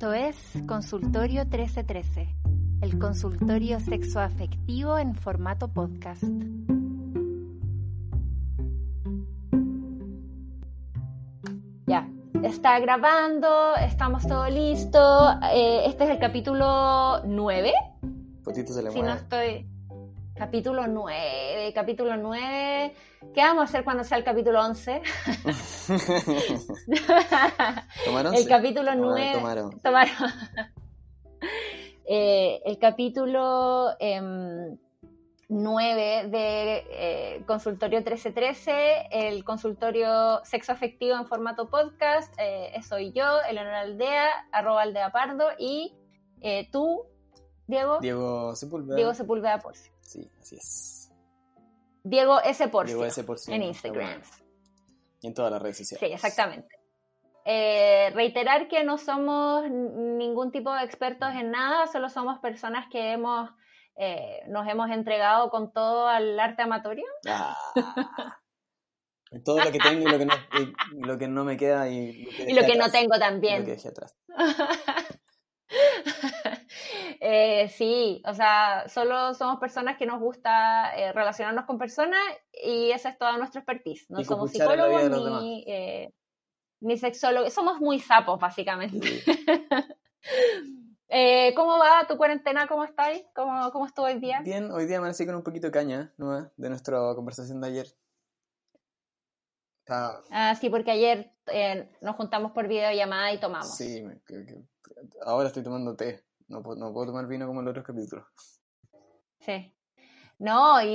[0.00, 0.34] Esto es
[0.66, 2.26] Consultorio 1313,
[2.80, 6.24] el consultorio sexoafectivo en formato podcast.
[11.86, 12.08] Ya,
[12.42, 15.32] está grabando, estamos todo listo.
[15.52, 17.70] Eh, este es el capítulo 9.
[18.42, 19.66] Potito se le Si no estoy.
[20.34, 22.94] Capítulo 9, capítulo 9.
[23.34, 25.02] ¿Qué vamos a hacer cuando sea el capítulo 11?
[28.04, 28.34] ¿Tomaron?
[28.34, 29.32] el capítulo Tomaron, 9.
[29.34, 29.80] tomaron.
[29.80, 30.12] Tomaron.
[32.12, 33.96] Eh, el capítulo
[35.48, 42.34] 9 de eh, Consultorio 1313, el consultorio sexo afectivo en formato podcast.
[42.38, 45.94] eh, soy yo, Eleonora Aldea, arroba Aldea Pardo, y
[46.40, 47.04] eh, tú,
[47.68, 48.96] Diego, Diego Sepúlveda.
[48.96, 49.92] Diego Sepúlveda Porcio.
[50.00, 50.99] Sí, así es.
[52.02, 52.68] Diego S.
[52.68, 52.96] Porcio.
[52.96, 53.24] Diego S.
[53.24, 54.20] Porcio, En Instagram.
[55.20, 56.06] Y en todas las redes sociales.
[56.06, 56.76] Sí, exactamente.
[57.44, 63.12] Eh, reiterar que no somos ningún tipo de expertos en nada, solo somos personas que
[63.12, 63.50] hemos,
[63.96, 67.06] eh, nos hemos entregado con todo al arte amatorio.
[67.28, 67.56] Ah.
[69.44, 70.34] Todo lo que tengo y lo que no,
[70.92, 73.18] y lo que no me queda y lo que, Y lo que no tengo Y
[73.18, 73.64] Lo también.
[73.64, 74.16] que dejé atrás.
[77.22, 82.20] Eh, sí, o sea, solo somos personas que nos gusta eh, relacionarnos con personas
[82.52, 84.06] y esa es toda nuestra expertise.
[84.08, 86.14] No somos psicólogos ni, eh,
[86.80, 89.22] ni sexólogos, somos muy sapos, básicamente.
[91.12, 92.68] Eh, ¿Cómo va tu cuarentena?
[92.68, 93.24] ¿Cómo estáis?
[93.34, 94.42] ¿Cómo, cómo estuvo el día?
[94.42, 96.52] Bien, hoy día amanecí con un poquito de caña ¿no?
[96.56, 97.86] de nuestra conversación de ayer.
[99.88, 103.76] Ah, sí, porque ayer eh, nos juntamos por videollamada y tomamos.
[103.76, 104.04] sí,
[105.24, 106.22] ahora estoy tomando té.
[106.50, 108.24] No puedo, no puedo tomar vino como en los otros capítulos.
[109.38, 109.72] Sí.
[110.38, 110.86] No, y,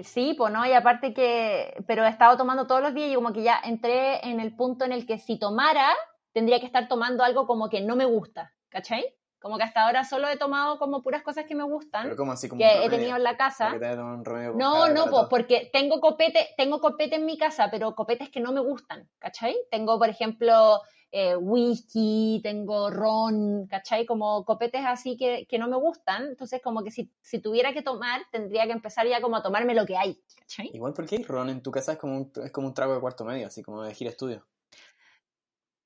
[0.00, 3.14] y sí, pues no, y aparte que, pero he estado tomando todos los días y
[3.14, 5.94] como que ya entré en el punto en el que si tomara,
[6.32, 9.04] tendría que estar tomando algo como que no me gusta, ¿cachai?
[9.38, 12.32] Como que hasta ahora solo he tomado como puras cosas que me gustan, Pero como
[12.32, 13.70] así como que he tenido en la casa.
[13.70, 14.24] que un
[14.56, 15.10] No, no, rato.
[15.10, 19.08] pues porque tengo copete, tengo copete en mi casa, pero copetes que no me gustan,
[19.18, 19.56] ¿cachai?
[19.70, 20.80] Tengo, por ejemplo,
[21.10, 24.04] eh, whisky, tengo ron, ¿cachai?
[24.06, 26.26] Como copetes así que, que no me gustan.
[26.28, 29.74] Entonces, como que si, si tuviera que tomar, tendría que empezar ya como a tomarme
[29.74, 30.70] lo que hay, ¿cachai?
[30.74, 33.00] Igual porque hay ron en tu casa es como un, es como un trago de
[33.00, 34.46] cuarto medio, así como de gira estudio.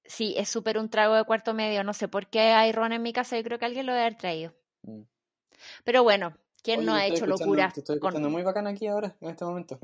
[0.04, 1.84] Sí, es súper un trago de cuarto medio.
[1.84, 4.06] No sé por qué hay ron en mi casa, yo creo que alguien lo debe
[4.06, 4.52] haber traído.
[4.82, 5.02] Mm.
[5.84, 7.74] Pero bueno, ¿quién Oye, no ha estoy hecho locuras?
[7.74, 9.78] Te estoy con- escuchando muy bacán aquí ahora, en este momento.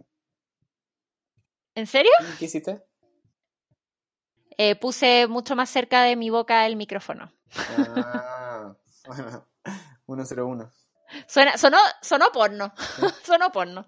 [1.75, 2.11] ¿En serio?
[2.39, 2.83] ¿Qué hiciste?
[4.59, 7.33] Eh, puse mucho más cerca de mi boca el micrófono.
[7.57, 8.75] Ah,
[10.07, 10.71] bueno, 101.
[11.27, 12.75] Suena, sonó, sonó porno.
[13.25, 13.87] sonó porno.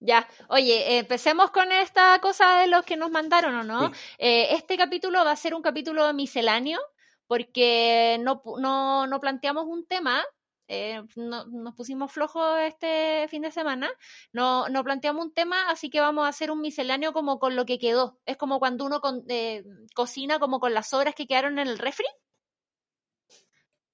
[0.00, 3.88] Ya, oye, empecemos con esta cosa de los que nos mandaron, ¿o no?
[3.88, 4.00] Sí.
[4.18, 6.80] Eh, este capítulo va a ser un capítulo misceláneo
[7.26, 10.24] porque no, no, no planteamos un tema,
[10.72, 13.90] eh, no- nos pusimos flojos este fin de semana,
[14.32, 17.66] no, no planteamos un tema, así que vamos a hacer un misceláneo como con lo
[17.66, 18.18] que quedó.
[18.24, 19.64] Es como cuando uno con- eh,
[19.94, 22.06] cocina como con las sobras que quedaron en el refri,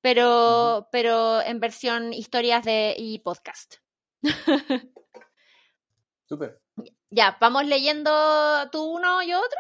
[0.01, 3.77] pero, pero en versión historias de, y podcast.
[6.29, 6.61] Súper.
[7.11, 8.11] Ya, vamos leyendo
[8.71, 9.59] tú uno, yo otro.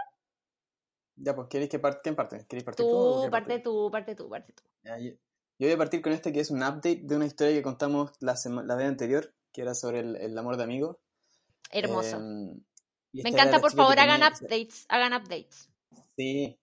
[1.17, 2.01] Ya, pues, ¿queréis que parte?
[2.03, 2.47] ¿Quién parte?
[2.47, 2.91] ¿Queréis partir tú?
[2.93, 3.59] Tú, parte parte?
[3.61, 4.63] tú, parte tú, parte tú.
[4.83, 4.99] Ya,
[5.59, 8.13] yo, voy a partir con este que es un update de una historia que contamos
[8.21, 8.35] la,
[8.65, 11.01] la vez anterior, que era sobre el, el amor de amigo.
[11.71, 12.17] Hermoso.
[12.17, 12.61] Em,
[13.13, 15.69] Me encanta, por favor, hagan tenía- updates, hagan updates.
[16.17, 16.59] Sí.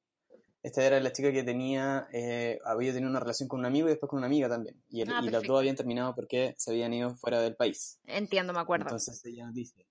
[0.61, 3.91] Esta era la chica que tenía, eh, había tenido una relación con un amigo y
[3.91, 4.81] después con una amiga también.
[4.89, 7.99] Y, el- Ah, y los dos habían terminado porque se habían ido fuera del país.
[8.05, 8.85] Entiendo, me acuerdo.
[8.85, 9.85] Entonces ella nos dice,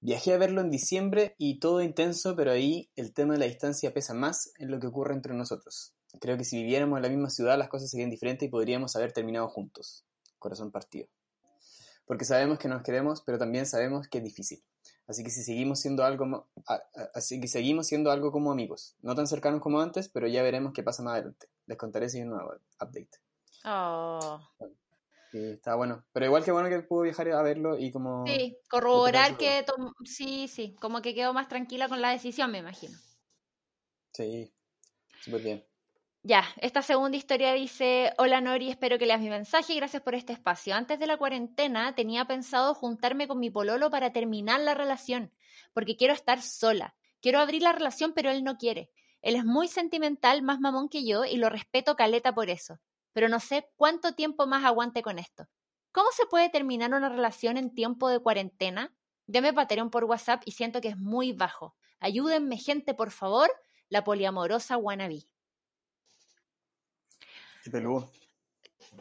[0.00, 3.94] viajé a verlo en diciembre y todo intenso, pero ahí el tema de la distancia
[3.94, 5.94] pesa más en lo que ocurre entre nosotros.
[6.20, 9.12] Creo que si viviéramos en la misma ciudad las cosas serían diferentes y podríamos haber
[9.12, 10.04] terminado juntos.
[10.38, 11.08] Corazón partido.
[12.06, 14.62] Porque sabemos que nos queremos, pero también sabemos que es difícil.
[15.08, 16.48] Así que si seguimos siendo algo,
[17.14, 20.72] así que seguimos siendo algo como amigos, no tan cercanos como antes, pero ya veremos
[20.72, 21.48] qué pasa más adelante.
[21.66, 23.10] Les contaré si hay un nuevo update.
[23.64, 24.40] Oh.
[25.32, 26.04] Sí, está bueno.
[26.12, 29.92] Pero igual que bueno que pudo viajar a verlo y como Sí, corroborar que tom-
[30.04, 32.96] sí, sí, como que quedó más tranquila con la decisión, me imagino.
[34.12, 34.52] Sí,
[35.20, 35.64] súper bien.
[36.28, 40.16] Ya, esta segunda historia dice, hola Nori, espero que leas mi mensaje y gracias por
[40.16, 40.74] este espacio.
[40.74, 45.30] Antes de la cuarentena tenía pensado juntarme con mi pololo para terminar la relación,
[45.72, 46.96] porque quiero estar sola.
[47.22, 48.90] Quiero abrir la relación, pero él no quiere.
[49.22, 52.80] Él es muy sentimental, más mamón que yo, y lo respeto caleta por eso.
[53.12, 55.46] Pero no sé cuánto tiempo más aguante con esto.
[55.92, 58.92] ¿Cómo se puede terminar una relación en tiempo de cuarentena?
[59.28, 61.76] Deme Patreon por WhatsApp y siento que es muy bajo.
[62.00, 63.48] Ayúdenme, gente, por favor.
[63.88, 65.28] La poliamorosa wannabe.
[67.70, 68.10] Peludo.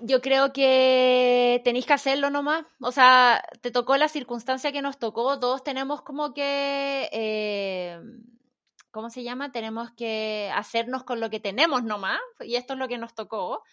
[0.02, 2.66] Yo creo que tenéis que hacerlo nomás.
[2.82, 5.40] O sea, te tocó la circunstancia que nos tocó.
[5.40, 7.10] Todos tenemos como que.
[7.12, 8.00] Eh,
[8.92, 9.52] ¿Cómo se llama?
[9.52, 12.20] Tenemos que hacernos con lo que tenemos nomás.
[12.42, 13.64] Y esto es lo que nos tocó.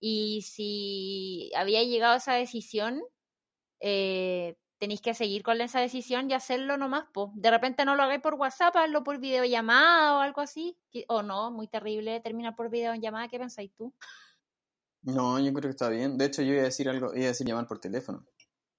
[0.00, 3.02] Y si había llegado a esa decisión,
[3.80, 7.28] eh, tenéis que seguir con esa decisión y hacerlo nomás, pues.
[7.34, 10.76] De repente no lo hagáis por WhatsApp, hazlo por videollamada o algo así.
[11.08, 13.28] O no, muy terrible terminar por videollamada.
[13.28, 13.94] ¿Qué pensáis tú?
[15.02, 16.18] No, yo creo que está bien.
[16.18, 18.26] De hecho, yo iba a decir algo, iba a decir llamar por teléfono.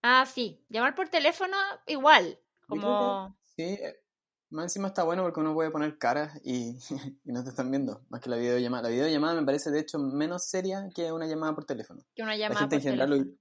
[0.04, 1.58] Ah, sí, llamar por teléfono
[1.88, 2.40] igual.
[2.68, 3.38] Como...
[3.56, 4.02] sí, eh,
[4.50, 6.78] más encima está bueno porque uno puede poner caras y,
[7.26, 8.84] y, no te están viendo, más que la videollamada.
[8.84, 12.04] La videollamada me parece de hecho menos seria que una llamada por teléfono.
[12.16, 13.38] Que una llamada la gente por en general teléfono.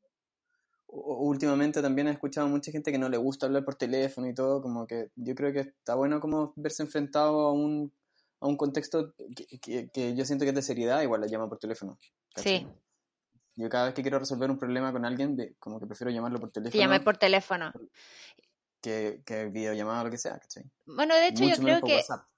[0.87, 4.35] últimamente también he escuchado a mucha gente que no le gusta hablar por teléfono y
[4.35, 7.93] todo, como que yo creo que está bueno como verse enfrentado a un,
[8.41, 11.49] a un contexto que, que, que yo siento que es de seriedad, igual la llama
[11.49, 11.99] por teléfono.
[12.35, 12.61] ¿cachai?
[12.61, 12.67] Sí,
[13.57, 16.51] Yo cada vez que quiero resolver un problema con alguien, como que prefiero llamarlo por
[16.51, 17.73] te teléfono llamé por teléfono.
[18.81, 20.65] que, que videollamada o lo que sea, ¿cachai?
[20.87, 22.30] Bueno, de hecho, Mucho yo creo que WhatsApp.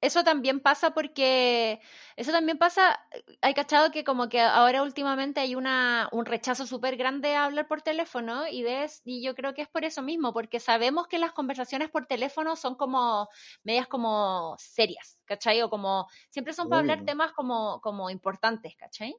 [0.00, 1.80] Eso también pasa porque
[2.16, 3.06] eso también pasa,
[3.42, 7.68] hay cachado que como que ahora últimamente hay una un rechazo súper grande a hablar
[7.68, 11.18] por teléfono y de, y yo creo que es por eso mismo, porque sabemos que
[11.18, 13.28] las conversaciones por teléfono son como
[13.62, 15.60] medias como serias, ¿cachai?
[15.62, 19.14] O como siempre son para hablar temas como como importantes, ¿cachai?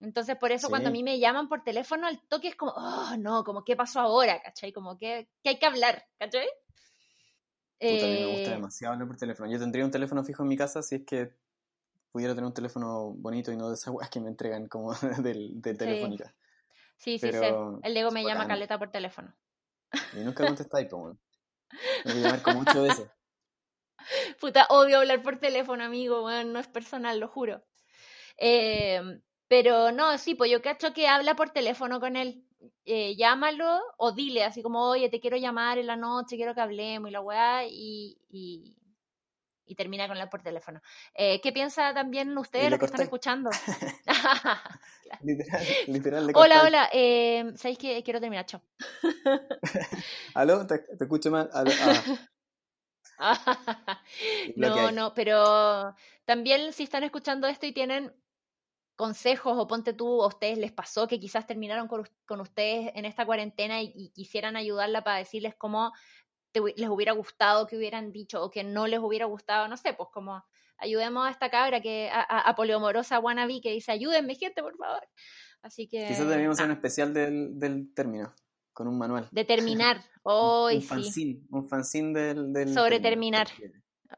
[0.00, 3.16] Entonces, por eso cuando a mí me llaman por teléfono, el toque es como, oh,
[3.18, 4.40] no, como, ¿qué pasó ahora?
[4.42, 4.72] ¿Cachai?
[4.72, 6.46] Como que, que hay que hablar, ¿cachai?
[7.86, 9.50] Puta, a mí me gusta Eh, demasiado hablar por teléfono.
[9.50, 11.32] Yo tendría un teléfono fijo en mi casa si es que
[12.12, 14.92] pudiera tener un teléfono bonito y no de esas weas que me entregan como
[15.22, 16.34] del, de telefónica.
[16.96, 17.32] Sí, sí, sé.
[17.32, 19.34] Pero El Diego me llama caleta por teléfono.
[20.12, 21.18] Y nunca contestáis, como.
[22.04, 23.08] Me voy a llamar como ocho veces.
[24.40, 27.62] Puta, odio hablar por teléfono, amigo, no es personal, lo juro.
[28.38, 29.00] Eh,
[29.48, 32.43] pero no, sí, pues yo cacho que habla por teléfono con él.
[32.84, 36.60] Eh, llámalo o dile así como, oye, te quiero llamar en la noche, quiero que
[36.60, 38.76] hablemos y la weá, y, y,
[39.66, 40.80] y termina con él por teléfono.
[41.14, 43.50] Eh, ¿Qué piensa también ustedes, los que están escuchando?
[45.22, 46.26] Literal, literal.
[46.26, 48.46] le hola, hola, eh, ¿sabéis que quiero terminar?
[48.46, 48.62] Chao.
[50.34, 50.66] ¿Aló?
[50.66, 51.48] Te, te escucho mal.
[51.52, 51.70] Aló,
[53.18, 54.02] ah,
[54.56, 55.94] no, no, pero
[56.24, 58.12] también si están escuchando esto y tienen
[58.96, 63.04] consejos o ponte tú, a ustedes les pasó que quizás terminaron con, con ustedes en
[63.04, 65.92] esta cuarentena y, y quisieran ayudarla para decirles cómo
[66.52, 69.92] te les hubiera gustado que hubieran dicho o que no les hubiera gustado, no sé,
[69.94, 70.44] pues como
[70.78, 74.76] ayudemos a esta cabra que a, a, a poliomorosa wannabe que dice ayúdenme gente, por
[74.76, 75.02] favor.
[75.62, 78.32] Así que Quizás deberíamos hacer un especial del, del término,
[78.72, 79.28] con un manual.
[79.32, 83.38] determinar, Un, hoy un sí, fanzine, un fanzine del, del sobre término.
[83.38, 83.48] terminar.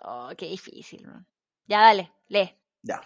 [0.03, 1.07] Oh, qué difícil.
[1.67, 2.51] Ya dale, lee.
[2.83, 3.01] Ya.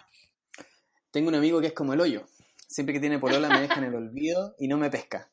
[1.11, 2.25] Tengo un amigo que es como el hoyo.
[2.67, 5.29] Siempre que tiene polola me deja en el olvido y no me pesca.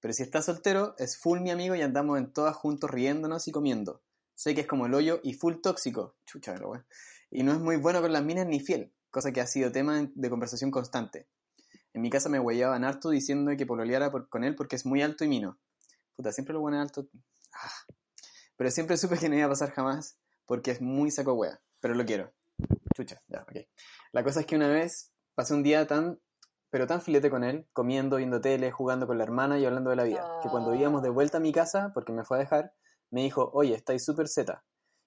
[0.00, 3.52] Pero si está soltero, es full mi amigo y andamos en todas juntos riéndonos y
[3.52, 4.02] comiendo.
[4.34, 6.16] Sé que es como el hoyo y full tóxico.
[6.24, 6.86] Chucha, la wea.
[7.30, 10.08] Y no es muy bueno con las minas ni fiel, cosa que ha sido tema
[10.14, 11.28] de conversación constante.
[11.92, 15.02] En mi casa me huellaban harto diciendo que pololeara por- con él porque es muy
[15.02, 15.58] alto y mino.
[16.16, 17.06] Puta, siempre lo bueno alto.
[17.52, 17.70] Ah.
[18.56, 21.60] Pero siempre supe que no iba a pasar jamás porque es muy saco wea.
[21.80, 22.32] Pero lo quiero.
[22.94, 23.66] Chucha, ya, ok.
[24.12, 26.18] La cosa es que una vez pasé un día tan,
[26.68, 29.94] pero tan filete con él, comiendo, viendo tele, jugando con la hermana y hablando de
[29.94, 32.72] la vida, que cuando íbamos de vuelta a mi casa, porque me fue a dejar,
[33.12, 34.64] me dijo, oye, estáis súper zeta.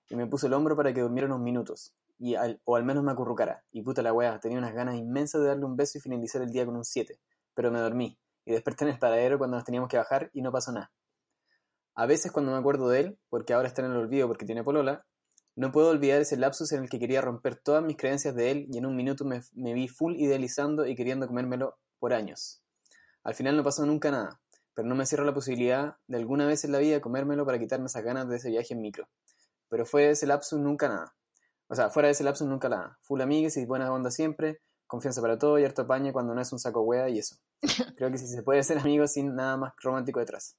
[0.07, 3.03] Y me puso el hombro para que durmiera unos minutos, y al- o al menos
[3.03, 3.65] me acurrucara.
[3.73, 6.50] Y puta la wea, tenía unas ganas inmensas de darle un beso y finalizar el
[6.51, 7.19] día con un 7,
[7.53, 10.53] pero me dormí, y desperté en el paradero cuando nos teníamos que bajar y no
[10.53, 10.93] pasó nada.
[11.93, 14.63] A veces cuando me acuerdo de él, porque ahora está en el olvido porque tiene
[14.63, 15.05] polola,
[15.55, 18.67] no puedo olvidar ese lapsus en el que quería romper todas mis creencias de él
[18.72, 22.62] y en un minuto me, me vi full idealizando y queriendo comérmelo por años.
[23.24, 24.39] Al final no pasó nunca nada,
[24.74, 27.86] pero no me cierro la posibilidad de alguna vez en la vida comérmelo para quitarme
[27.88, 29.08] esas ganas de ese viaje en micro.
[29.70, 31.15] Pero fue ese lapsus nunca nada.
[31.67, 32.98] O sea, fuera de ese lapsus nunca nada.
[33.03, 36.51] Full amigues y buena onda siempre, confianza para todo y harto apañe cuando no es
[36.51, 37.36] un saco hueá y eso.
[37.98, 40.58] Creo que sí se puede ser amigos sin nada más romántico detrás.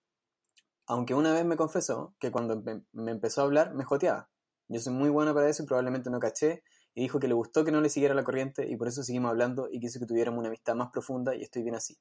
[0.87, 4.31] Aunque una vez me confesó que cuando me, me empezó a hablar me joteaba.
[4.69, 6.63] Yo soy muy buena para eso y probablemente no caché
[6.95, 9.31] y dijo que le gustó que no le siguiera la corriente y por eso seguimos
[9.31, 11.99] hablando y quiso que tuviéramos una amistad más profunda y estoy bien así.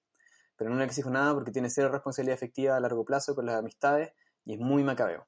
[0.55, 3.55] Pero no le exijo nada porque tiene cero responsabilidad efectiva a largo plazo con las
[3.55, 4.13] amistades
[4.45, 5.27] y es muy macabeo.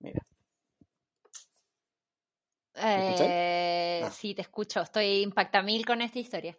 [0.00, 0.20] Mira.
[2.74, 3.54] Eh,
[4.04, 4.10] Ah.
[4.10, 4.82] Sí, te escucho.
[4.82, 6.56] Estoy impacta mil con esta historia.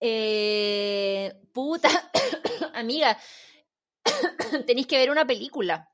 [0.00, 1.88] Eh, puta,
[2.74, 3.16] amiga,
[4.66, 5.90] tenéis que ver una película.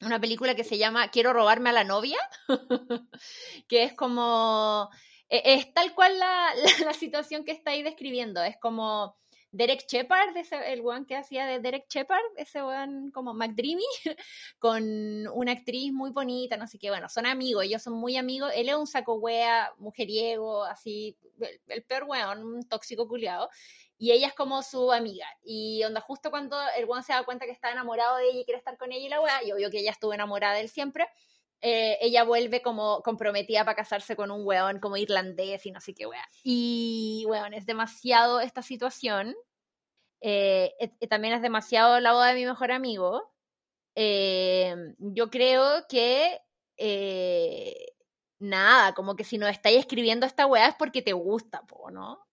[0.00, 2.18] Una película que se llama Quiero robarme a la novia,
[3.68, 4.88] que es como
[5.28, 6.50] e, es tal cual la,
[6.84, 8.42] la, situación que está ahí describiendo.
[8.42, 9.16] Es como
[9.50, 10.36] Derek Shepard,
[10.66, 13.84] el weón que hacía de Derek Shepard, ese weón como McDreamy,
[14.58, 14.82] con
[15.28, 16.90] una actriz muy bonita, no sé qué.
[16.90, 18.52] Bueno, son amigos, ellos son muy amigos.
[18.54, 21.16] Él es un saco wea, mujeriego, así,
[21.68, 23.48] el, peor weón, un tóxico culiado
[23.98, 25.26] y ella es como su amiga.
[25.42, 28.44] Y onda, justo cuando el weón se da cuenta que está enamorado de ella y
[28.44, 30.68] quiere estar con ella y la weá, y obvio que ella estuvo enamorada de él
[30.68, 31.08] siempre,
[31.60, 35.94] eh, ella vuelve como comprometida para casarse con un weón como irlandés y no sé
[35.94, 36.24] qué weá.
[36.42, 39.34] Y weón, es demasiado esta situación.
[40.20, 40.72] Eh,
[41.08, 43.32] también es demasiado la boda de mi mejor amigo.
[43.94, 46.40] Eh, yo creo que
[48.38, 52.24] nada, como que si no estáis escribiendo esta weá es porque te gusta, ¿no?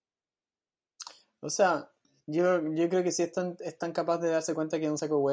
[1.40, 1.92] O sea,
[2.28, 4.92] yo, yo creo que sí es tan, es tan capaz de darse cuenta que es
[4.92, 5.32] un saco.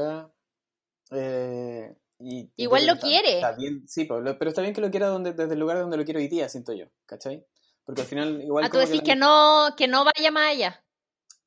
[1.11, 3.43] Eh, y, Igual lo quiere.
[3.87, 6.29] sí, pero está bien que lo quiera donde, desde el lugar donde lo quiero hoy
[6.29, 7.45] día, siento yo, ¿cachai?
[7.85, 8.65] Porque al final igual...
[8.65, 10.85] Ah, tú decís que, no, que no vaya más allá.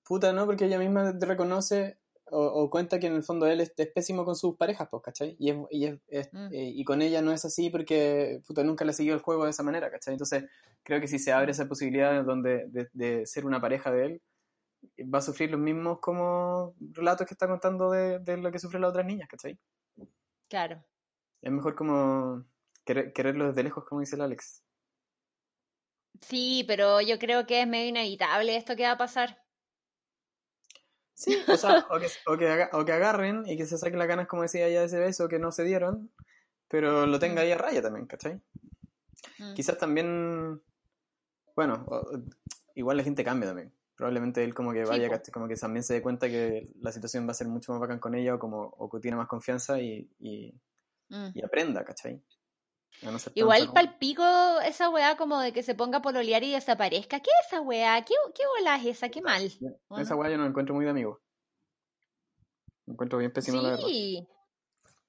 [0.03, 0.45] Puta, ¿no?
[0.45, 1.97] Porque ella misma te reconoce
[2.31, 5.35] o, cuenta que en el fondo él es, pésimo con sus parejas, pues, ¿cachai?
[5.39, 6.47] Y, y, es, mm.
[6.51, 9.51] eh, y con ella no es así porque puta, nunca le siguió el juego de
[9.51, 10.13] esa manera, ¿cachai?
[10.13, 10.45] Entonces
[10.83, 14.21] creo que si se abre esa posibilidad donde, de, de ser una pareja de él,
[15.13, 18.81] va a sufrir los mismos como relatos que está contando de, de lo que sufren
[18.81, 19.57] las otras niñas, ¿cachai?
[20.49, 20.83] Claro.
[21.41, 22.45] Es mejor como
[22.85, 24.63] quererlo desde lejos, como dice el Alex.
[26.21, 29.43] Sí, pero yo creo que es medio inevitable esto que va a pasar.
[31.13, 34.07] Sí, o sea, o que, o que, o que agarren y que se saquen las
[34.07, 36.11] ganas, como decía ella, de ese beso que no se dieron,
[36.67, 38.41] pero lo tenga ahí a raya también, ¿cachai?
[39.39, 39.53] Mm.
[39.53, 40.61] Quizás también,
[41.55, 41.85] bueno,
[42.75, 46.01] igual la gente cambia también probablemente él como que vaya, como que también se dé
[46.01, 48.89] cuenta que la situación va a ser mucho más bacán con ella o como o
[48.89, 50.53] que tiene más confianza y, y,
[51.09, 51.31] mm.
[51.43, 52.21] aprenda, ¿cachai?
[53.33, 54.23] Igual palpico
[54.61, 57.19] esa weá como de que se ponga a pololear y desaparezca.
[57.19, 58.03] ¿Qué es esa weá?
[58.05, 59.09] ¿Qué, qué bola es esa?
[59.09, 59.51] ¿Qué mal?
[59.97, 61.21] Esa weá yo no la encuentro muy de amigo.
[62.85, 63.85] Me encuentro bien pésimo la verdad.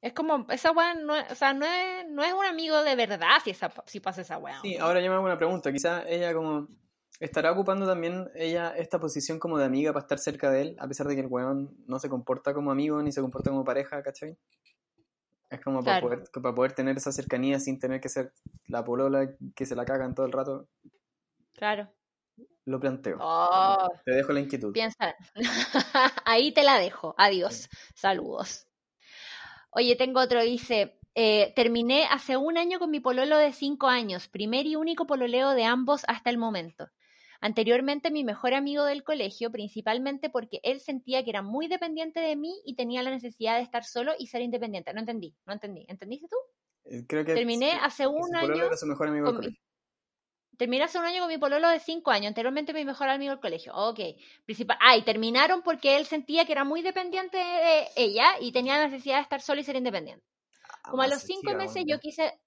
[0.01, 3.39] Es como, esa weá no, o sea, no, es, no es un amigo de verdad
[3.43, 4.61] si, esa, si pasa esa weá.
[4.63, 5.73] Sí, ahora yo me hago una pregunta.
[5.73, 6.69] Quizá ella como
[7.19, 10.87] ¿Estará ocupando también ella esta posición como de amiga para estar cerca de él, a
[10.87, 14.03] pesar de que el weón no se comporta como amigo ni se comporta como pareja,
[14.03, 14.37] ¿cachai?
[15.49, 18.33] Es como para, poder, para poder tener esa cercanía sin tener que ser
[18.67, 20.69] la polola que se la cagan todo el rato.
[21.55, 21.89] Claro.
[22.67, 23.17] Lo planteo.
[23.21, 23.89] Oh.
[24.05, 24.73] te dejo la inquietud.
[24.73, 25.15] Piensa.
[26.25, 27.15] Ahí te la dejo.
[27.17, 27.69] Adiós.
[27.95, 28.67] Saludos.
[29.71, 34.27] Oye, tengo otro, dice, eh, terminé hace un año con mi pololo de cinco años,
[34.27, 36.89] primer y único pololeo de ambos hasta el momento.
[37.41, 42.37] Anteriormente mi mejor amigo del colegio, principalmente porque él sentía que era muy dependiente de
[42.37, 44.93] mí y tenía la necesidad de estar solo y ser independiente.
[44.93, 45.85] No entendí, no entendí.
[45.89, 46.37] ¿Entendiste tú?
[46.85, 48.69] Eh, creo que terminé hace un año.
[50.57, 53.41] terminé hace un año con mi pololo de cinco años, anteriormente mi mejor amigo del
[53.41, 53.75] colegio.
[53.75, 54.01] Ok.
[54.45, 58.79] Principal, ah, y terminaron porque él sentía que era muy dependiente de ella y tenía
[58.79, 60.25] la necesidad de estar solo y ser independiente.
[60.83, 62.39] Ah, Como a los cinco meses yo quise,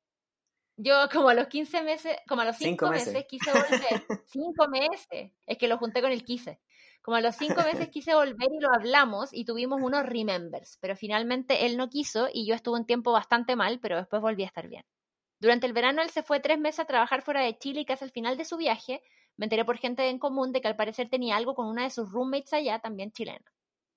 [0.82, 3.26] yo como a los 15 meses, como a los 5 meses.
[3.28, 4.06] quise volver.
[4.28, 5.32] 5 meses.
[5.46, 6.60] Es que lo junté con el quise.
[7.02, 10.96] Como a los 5 meses quise volver y lo hablamos y tuvimos unos remembers, pero
[10.96, 14.48] finalmente él no quiso y yo estuve un tiempo bastante mal, pero después volví a
[14.48, 14.84] estar bien.
[15.42, 18.06] Durante el verano él se fue tres meses a trabajar fuera de Chile y casi
[18.06, 19.02] al final de su viaje
[19.36, 21.90] me enteré por gente en común de que al parecer tenía algo con una de
[21.90, 23.46] sus roommates allá, también chilena.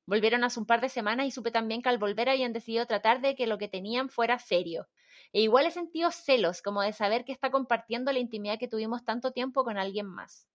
[0.06, 3.20] Volvieron hace un par de semanas y supe también que al volver habían decidido tratar
[3.20, 4.88] de que lo que tenían fuera serio.
[5.32, 9.04] E igual he sentido celos, como de saber que está compartiendo la intimidad que tuvimos
[9.04, 10.48] tanto tiempo con alguien más.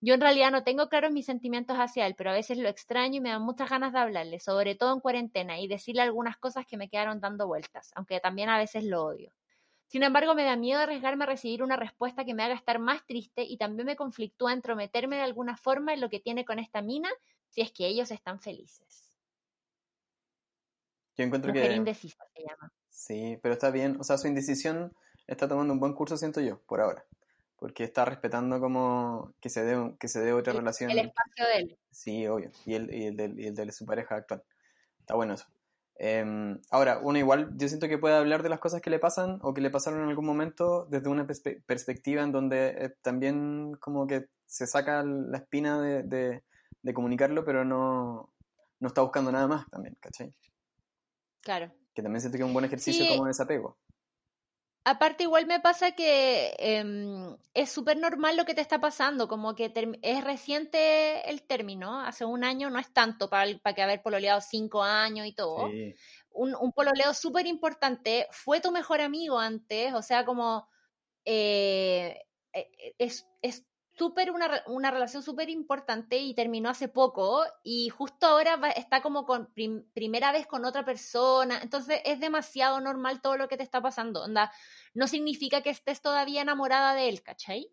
[0.00, 3.16] Yo en realidad no tengo claros mis sentimientos hacia él, pero a veces lo extraño
[3.16, 6.66] y me dan muchas ganas de hablarle, sobre todo en cuarentena, y decirle algunas cosas
[6.66, 9.32] que me quedaron dando vueltas, aunque también a veces lo odio.
[9.86, 13.06] Sin embargo, me da miedo arriesgarme a recibir una respuesta que me haga estar más
[13.06, 16.82] triste y también me conflictúa entrometerme de alguna forma en lo que tiene con esta
[16.82, 17.10] mina
[17.54, 19.08] si es que ellos están felices.
[21.16, 22.72] Yo encuentro Mujer indecisa se llama.
[22.88, 23.96] Sí, pero está bien.
[24.00, 24.92] O sea, su indecisión
[25.28, 27.06] está tomando un buen curso, siento yo, por ahora.
[27.56, 30.90] Porque está respetando como que se dé, que se dé otra relación.
[30.90, 31.78] El espacio de él.
[31.92, 32.50] Sí, obvio.
[32.66, 34.42] Y el, y el, de, y el de su pareja actual.
[34.98, 35.46] Está bueno eso.
[35.94, 39.38] Em, ahora, uno igual, yo siento que puede hablar de las cosas que le pasan
[39.42, 44.08] o que le pasaron en algún momento desde una perspectiva en donde eh, también como
[44.08, 46.42] que se saca la espina de, de,
[46.84, 48.30] de comunicarlo, pero no,
[48.78, 50.34] no está buscando nada más también, ¿cachai?
[51.40, 51.72] Claro.
[51.94, 53.78] Que también siento que es un buen ejercicio como desapego.
[54.84, 59.54] Aparte, igual me pasa que em, es súper normal lo que te está pasando, como
[59.54, 59.72] que
[60.02, 64.42] es reciente el término, hace un año no es tanto para, para que haber pololeado
[64.42, 65.70] cinco años y todo.
[66.32, 70.68] Un, un, pololeo súper importante, fue tu mejor amigo antes, o sea, como
[71.24, 72.20] eh,
[72.52, 73.64] eh, es, es
[73.96, 79.24] súper una, una, relación súper importante y terminó hace poco y justo ahora está como
[79.24, 79.48] con
[79.94, 84.22] primera vez con otra persona, entonces es demasiado normal todo lo que te está pasando,
[84.24, 84.52] onda,
[84.94, 87.70] no significa que estés todavía enamorada de él, ¿cachai?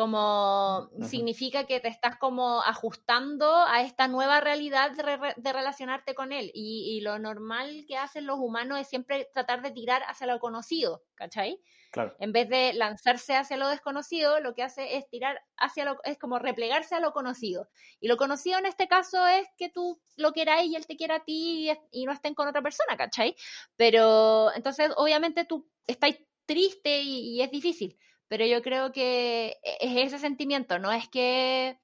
[0.00, 6.50] Como significa que te estás como ajustando a esta nueva realidad de, relacionarte con él.
[6.54, 10.40] Y, y, lo normal que hacen los humanos es siempre tratar de tirar hacia lo
[10.40, 11.60] conocido, ¿cachai?
[11.90, 12.16] Claro.
[12.18, 16.16] En vez de lanzarse hacia lo desconocido, lo que hace es tirar hacia lo, es
[16.16, 17.68] como replegarse a lo conocido.
[18.00, 21.16] Y lo conocido en este caso es que tú lo quieras y él te quiera
[21.16, 23.36] a ti y, y no estén con otra persona, ¿cachai?
[23.76, 26.14] Pero entonces, obviamente tú estás
[26.46, 27.98] triste y es difícil
[28.30, 31.78] pero yo creo que e-, es ese sentimiento, no es que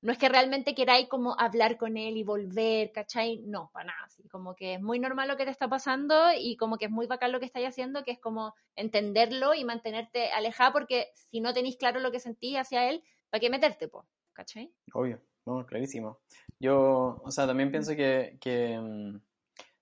[0.00, 3.38] no es que realmente queráis como hablar con él y volver, ¿cachai?
[3.38, 6.76] No, para nada, como que es muy normal lo que te está pasando y como
[6.76, 10.72] que es muy bacán lo que estáis haciendo, que es como entenderlo y mantenerte alejada,
[10.72, 14.06] porque si no tenéis claro lo que sentís hacia él, ¿para qué meterte, po?
[14.34, 14.70] ¿cachai?
[14.92, 16.18] Obvio, no, clarísimo.
[16.60, 19.20] Yo, o sea, también pienso que, que mm,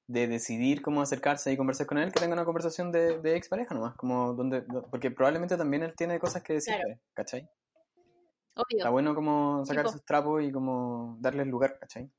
[0.07, 3.75] de decidir cómo acercarse y conversar con él, que tenga una conversación de, de expareja
[3.75, 7.49] nomás, como donde, porque probablemente también él tiene cosas que decirte, ¿cachai?
[8.55, 8.79] Obvio.
[8.79, 12.11] Está bueno como sacar sus trapos y como darles lugar, ¿cachai?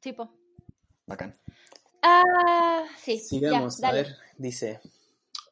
[0.00, 0.34] Tipo.
[1.06, 1.36] Bacán.
[2.02, 3.18] Ah, sí.
[3.18, 4.80] Sigamos, a ver, dice,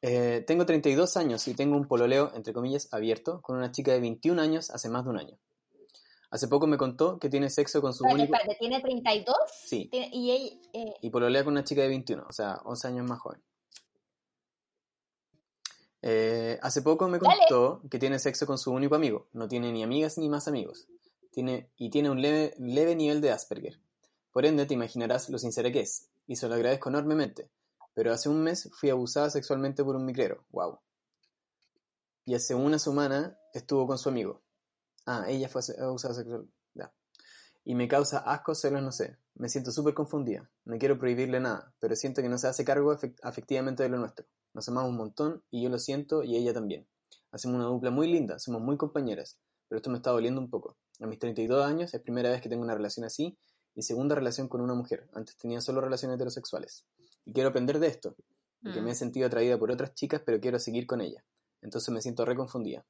[0.03, 4.01] eh, tengo 32 años y tengo un pololeo, entre comillas, abierto, con una chica de
[4.01, 5.39] 21 años hace más de un año.
[6.33, 8.35] Hace poco me contó que tiene sexo con su único...
[8.59, 9.37] ¿tiene 32?
[9.67, 9.91] Sí.
[9.93, 10.95] Y, ella, eh...
[11.03, 13.43] y pololea con una chica de 21, o sea, 11 años más joven.
[16.01, 19.29] Eh, hace poco me contó que tiene sexo con su único amigo.
[19.35, 20.89] No tiene ni amigas ni más amigos.
[21.33, 23.79] Tiene, y tiene un leve, leve nivel de Asperger.
[24.33, 26.09] Por ende, te imaginarás lo sincera que es.
[26.27, 27.51] Y se lo agradezco enormemente.
[27.93, 30.47] Pero hace un mes fui abusada sexualmente por un micrero.
[30.51, 30.79] Wow.
[32.25, 34.41] Y hace una semana estuvo con su amigo.
[35.07, 36.49] Ah, ella fue abusada sexual.
[36.75, 36.93] Ya.
[37.65, 39.17] Y me causa asco, celos, no sé.
[39.35, 40.51] Me siento súper confundida.
[40.65, 44.27] No quiero prohibirle nada, pero siento que no se hace cargo afectivamente de lo nuestro.
[44.55, 46.87] Nos amamos un montón y yo lo siento y ella también.
[47.31, 49.39] Hacemos una dupla muy linda, somos muy compañeras,
[49.69, 50.77] pero esto me está doliendo un poco.
[51.01, 53.39] A mis 32 años es primera vez que tengo una relación así
[53.75, 55.09] y segunda relación con una mujer.
[55.15, 56.85] Antes tenía solo relaciones heterosexuales.
[57.25, 58.15] Y quiero aprender de esto,
[58.63, 58.97] porque me he mm.
[58.97, 61.25] sentido atraída por otras chicas, pero quiero seguir con ella.
[61.63, 62.85] Entonces me siento reconfundida.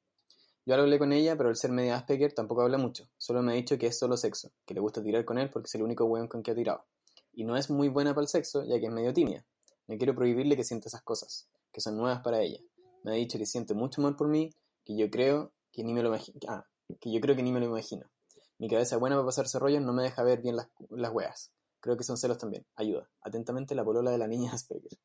[0.65, 3.09] Yo hablé con ella, pero al ser media Asperger tampoco habla mucho.
[3.17, 5.67] Solo me ha dicho que es solo sexo, que le gusta tirar con él porque
[5.67, 6.85] es el único weón con que ha tirado.
[7.33, 9.45] Y no es muy buena para el sexo, ya que es medio tímida.
[9.87, 12.59] No quiero prohibirle que sienta esas cosas, que son nuevas para ella.
[13.03, 14.51] Me ha dicho que siente mucho amor por mí,
[14.85, 16.39] que yo creo que ni me lo imagino.
[16.47, 16.65] Ah,
[17.01, 18.09] que yo creo que ni me lo imagino.
[18.57, 21.51] Mi cabeza buena para pasarse rollos no me deja ver bien las, las weas.
[21.81, 22.65] Creo que son celos también.
[22.75, 23.09] Ayuda.
[23.21, 24.97] Atentamente la polola de la niña Asperger.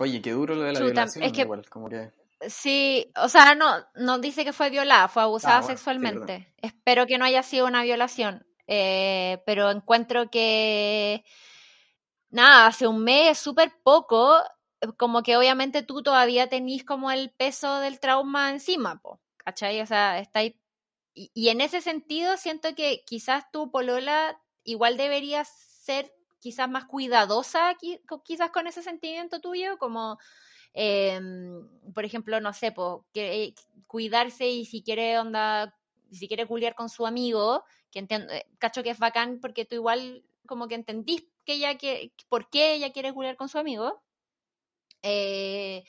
[0.00, 1.22] Oye, qué duro lo de la violación.
[1.22, 1.42] Es que...
[1.42, 2.10] Igual, como que...
[2.48, 6.52] Sí, o sea, no, no dice que fue violada, fue abusada ah, sexualmente.
[6.60, 11.24] Espero que no haya sido una violación, eh, pero encuentro que,
[12.30, 14.36] nada, hace un mes, súper poco,
[14.96, 19.80] como que obviamente tú todavía tenís como el peso del trauma encima, po, ¿cachai?
[19.80, 20.58] O sea, está ahí.
[21.14, 26.12] Y, y en ese sentido siento que quizás tu polola igual debería ser
[26.44, 27.74] quizás más cuidadosa,
[28.22, 30.18] quizás con ese sentimiento tuyo, como
[30.74, 32.74] Em, por ejemplo, no sé,
[33.12, 33.54] que,
[33.86, 35.74] cuidarse y si quiere onda,
[36.10, 39.76] si quiere culiar con su amigo, que entiendo, eh, cacho que es bacán porque tú
[39.76, 44.02] igual como que entendís que ella que, por qué ella quiere culiar con su amigo.
[45.02, 45.84] Eh,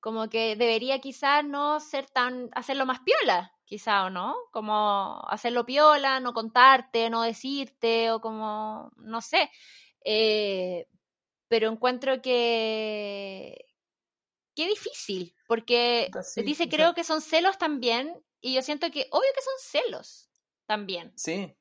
[0.00, 5.66] como que debería quizás no ser tan, hacerlo más piola, quizá o no, como hacerlo
[5.66, 9.50] piola, no contarte, no decirte, o como, no sé,
[10.04, 10.86] eh,
[11.48, 13.66] pero encuentro que,
[14.60, 16.10] qué difícil, porque
[16.44, 20.28] dice creo que son celos también, y yo siento que obvio que son celos
[20.66, 21.14] también.
[21.16, 21.56] Sí.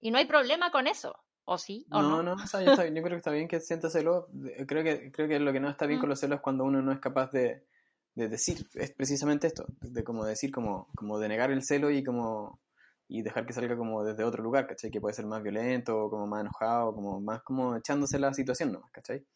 [0.00, 1.14] Y no hay problema con eso.
[1.44, 1.86] ¿O sí?
[1.90, 4.24] ¿O no, no, yo, creo que está bien que sienta celos.
[4.66, 6.10] Creo que, creo que lo que no está bien con mm.
[6.10, 7.66] los celos es cuando uno no es capaz de,
[8.14, 8.66] decir.
[8.74, 12.62] Es precisamente esto, de como decir, como, como de negar el celo y como
[13.08, 14.90] y dejar que salga como desde otro lugar, ¿cachai?
[14.90, 18.90] Que puede ser más violento, como más enojado, como más como echándose la situación nomás,
[18.90, 19.26] ¿cachai?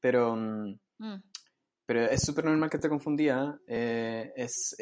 [0.00, 1.22] Pero, mm, mm.
[1.86, 3.60] Pero es súper normal que esté confundida.
[3.68, 4.76] Eh, es,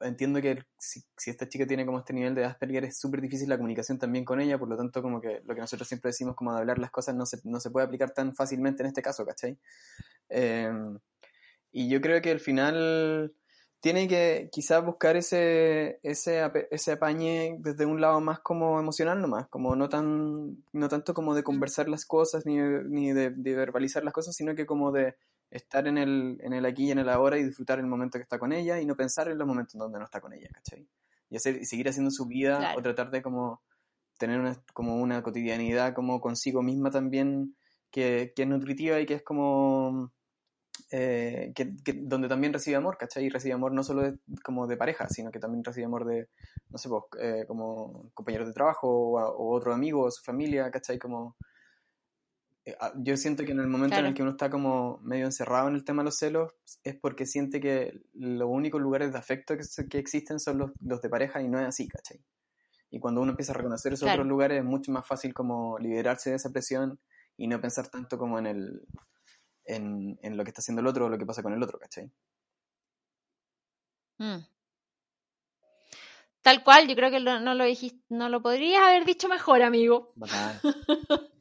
[0.00, 3.56] entiendo que si, esta chica tiene como este nivel de Asperger es súper difícil la
[3.56, 6.52] comunicación también con ella, por lo tanto como que lo que nosotros siempre decimos como
[6.52, 9.24] de hablar las cosas no se, no se puede aplicar tan fácilmente en este caso,
[9.24, 9.58] ¿cachai?
[10.28, 10.70] Eh,
[11.72, 13.34] y yo creo que al final
[13.80, 19.46] tiene que quizás buscar ese, ese, ese apañe desde un lado más como emocional nomás,
[19.48, 24.04] como no tan no tanto como de conversar las cosas ni, ni de, de verbalizar
[24.04, 25.14] las cosas, sino que como de
[25.50, 28.22] estar en el, en el aquí y en el ahora y disfrutar el momento que
[28.22, 30.48] está con ella y no pensar en los momentos en donde no está con ella,
[30.52, 30.86] ¿cachai?
[31.30, 33.62] Y, hacer, y seguir haciendo su vida o tratar de como
[34.18, 37.56] tener una, como una cotidianidad como consigo misma también
[37.90, 40.12] que, que es nutritiva y que es como
[40.90, 43.24] eh, que, donde también recibe amor, ¿cachai?
[43.24, 46.28] Y recibe amor no solo de, como de pareja, sino que también recibe amor de,
[46.70, 50.70] no sé, pues, eh, como compañeros de trabajo o, o otro amigo o su familia,
[50.70, 50.98] ¿cachai?
[50.98, 51.36] Como,
[52.96, 55.76] yo siento que en el momento en el que uno está como medio encerrado en
[55.76, 56.52] el tema de los celos
[56.82, 61.00] es porque siente que los únicos lugares de afecto que, que existen son los, los,
[61.00, 62.20] de pareja y no es así, ¿cachai?
[62.90, 66.30] Y cuando uno empieza a reconocer esos otros lugares es mucho más fácil como liberarse
[66.30, 66.98] de esa presión
[67.36, 68.86] y no pensar tanto como en el
[69.64, 71.78] en, en, lo que está haciendo el otro o lo que pasa con el otro,
[71.78, 72.10] ¿cachai?
[74.18, 74.38] Mm.
[76.42, 80.12] Tal cual, yo creo que no lo dijiste, no lo podrías haber dicho mejor, amigo.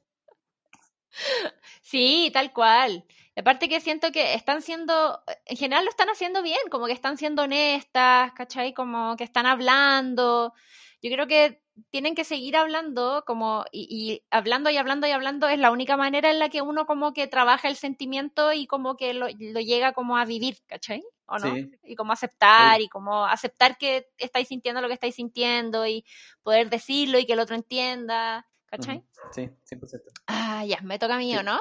[1.81, 3.05] sí, tal cual.
[3.37, 7.17] Aparte que siento que están siendo, en general lo están haciendo bien, como que están
[7.17, 8.73] siendo honestas, ¿cachai?
[8.73, 10.53] Como que están hablando.
[11.01, 15.59] Yo creo que tienen que seguir hablando, como, y, hablando y hablando y hablando es
[15.59, 19.13] la única manera en la que uno como que trabaja el sentimiento y como que
[19.13, 21.03] lo, llega como a vivir, ¿cachai?
[21.25, 21.53] ¿O no?
[21.83, 26.05] Y como aceptar, y como aceptar que estáis sintiendo lo que estáis sintiendo y
[26.43, 29.03] poder decirlo y que el otro entienda, ¿cachai?
[29.31, 30.11] Sí, 100%.
[30.27, 31.59] Ah, ya, me toca a mí, ¿o no?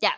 [0.00, 0.12] Ya,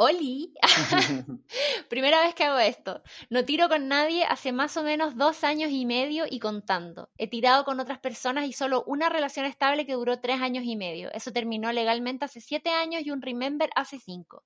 [0.00, 0.54] Oli,
[1.90, 3.02] primera vez que hago esto.
[3.30, 7.10] No tiro con nadie hace más o menos dos años y medio y contando.
[7.18, 10.76] He tirado con otras personas y solo una relación estable que duró tres años y
[10.76, 11.10] medio.
[11.12, 14.44] Eso terminó legalmente hace siete años y un remember hace cinco.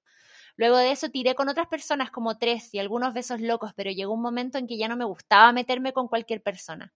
[0.57, 4.15] Luego de eso tiré con otras personas como tres y algunos besos locos, pero llegó
[4.15, 6.95] un momento en que ya no me gustaba meterme con cualquier persona.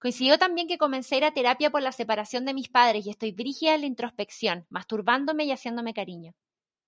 [0.00, 3.10] Coincidió también que comencé a ir a terapia por la separación de mis padres y
[3.10, 6.32] estoy brígida en la introspección, masturbándome y haciéndome cariño.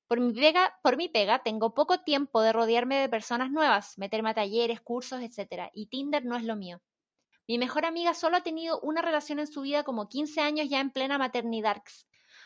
[0.09, 4.31] Por mi, pega, por mi pega tengo poco tiempo de rodearme de personas nuevas, meterme
[4.31, 5.71] a talleres, cursos, etc.
[5.75, 6.81] Y Tinder no es lo mío.
[7.47, 10.81] Mi mejor amiga solo ha tenido una relación en su vida como 15 años ya
[10.81, 11.83] en plena maternidad.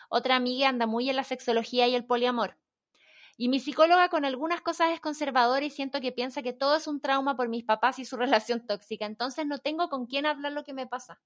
[0.09, 2.59] Otra amiga anda muy en la sexología y el poliamor.
[3.37, 6.87] Y mi psicóloga con algunas cosas es conservadora y siento que piensa que todo es
[6.87, 9.07] un trauma por mis papás y su relación tóxica.
[9.07, 11.21] Entonces no tengo con quién hablar lo que me pasa.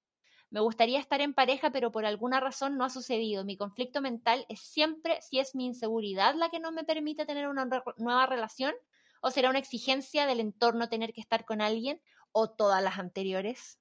[0.50, 3.44] Me gustaría estar en pareja, pero por alguna razón no ha sucedido.
[3.44, 7.46] Mi conflicto mental es siempre si es mi inseguridad la que no me permite tener
[7.46, 7.68] una
[7.98, 8.74] nueva relación
[9.20, 12.00] o será una exigencia del entorno tener que estar con alguien
[12.32, 13.78] o todas las anteriores.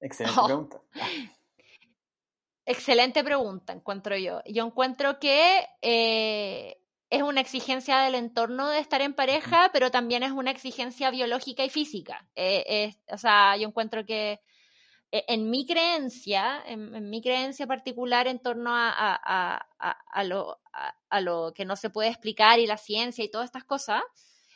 [0.00, 0.46] Excelente oh.
[0.46, 0.82] pregunta.
[2.64, 4.40] Excelente pregunta, encuentro yo.
[4.46, 6.81] Yo encuentro que eh,
[7.12, 11.62] es una exigencia del entorno de estar en pareja, pero también es una exigencia biológica
[11.62, 12.26] y física.
[12.34, 14.40] Eh, o sea, yo encuentro que
[15.10, 19.60] e, en mi creencia, en, mi creencia particular en torno a,
[20.24, 20.58] lo,
[21.10, 24.02] a, lo, que no se puede explicar y la ciencia y todas estas cosas,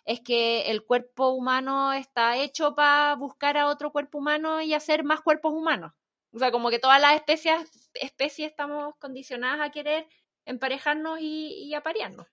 [0.07, 5.05] es que el cuerpo humano está hecho para buscar a otro cuerpo humano y hacer
[5.05, 5.93] más cuerpos humanos.
[6.33, 10.07] O sea, como que todas las especies, especies estamos condicionadas a querer
[10.47, 12.27] emparejarnos y, aparearnos.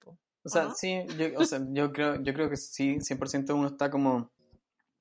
[0.46, 3.90] O sea, sí, yo, o sea, yo, creo, yo creo que sí, 100% uno está
[3.90, 4.32] como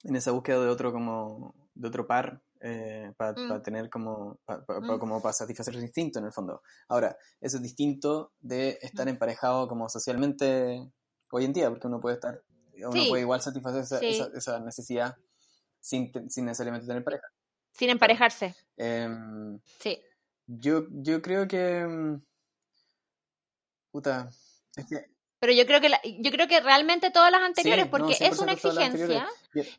[0.02, 3.62] en esa búsqueda de otro, como, de otro par eh, para mm.
[3.62, 4.98] tener como, mm.
[4.98, 6.62] como para satisfacer su instinto en el fondo.
[6.88, 9.10] Ahora, eso es distinto de estar mm.
[9.10, 10.88] emparejado como socialmente
[11.30, 12.40] hoy en día, porque uno puede estar,
[12.76, 15.16] uno puede igual satisfacer esa, esa, necesidad
[15.80, 17.26] sin, sin, necesariamente tener pareja.
[17.72, 18.54] Sin emparejarse.
[18.76, 20.00] Em, sí.
[20.46, 22.20] Yo, yo creo que...
[23.92, 24.28] Puta,
[24.76, 28.38] es que pero yo creo que yo creo que realmente todas las anteriores porque es
[28.38, 29.26] una exigencia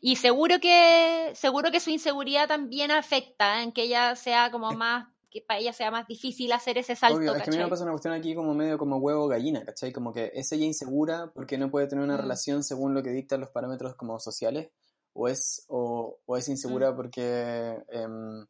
[0.02, 5.08] y seguro que seguro que su inseguridad también afecta en que ella sea como más
[5.30, 7.16] que para ella sea más difícil hacer ese salto.
[7.16, 9.64] Obvio, es que a mí me pasa una cuestión aquí como medio como huevo gallina,
[9.64, 9.90] ¿cachai?
[9.90, 12.20] Como que es ella insegura porque no puede tener una mm.
[12.20, 14.68] relación según lo que dictan los parámetros como sociales,
[15.14, 16.96] o es, o, o es insegura mm.
[16.96, 18.46] porque, em,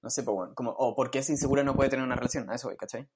[0.00, 2.68] no sé, bueno, como, o porque es insegura no puede tener una relación, a eso
[2.68, 3.06] voy, ¿cachai?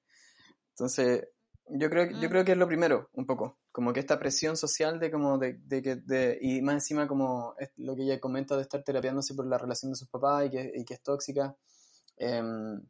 [0.69, 1.27] Entonces,
[1.71, 2.31] yo creo, yo mm.
[2.31, 3.59] creo que es lo primero, un poco.
[3.71, 7.53] Como que esta presión social de como de, de que, de, y más encima como
[7.59, 10.49] es lo que ella comenta de estar terapiándose por la relación de sus papás y
[10.49, 11.55] que, y que es tóxica,
[12.17, 12.81] em,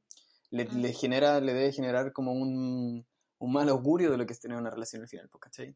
[0.51, 0.77] le, mm.
[0.77, 3.05] le, genera, le debe generar como un,
[3.39, 5.75] un, mal augurio de lo que es tener una relación al final, pues, ¿cachai?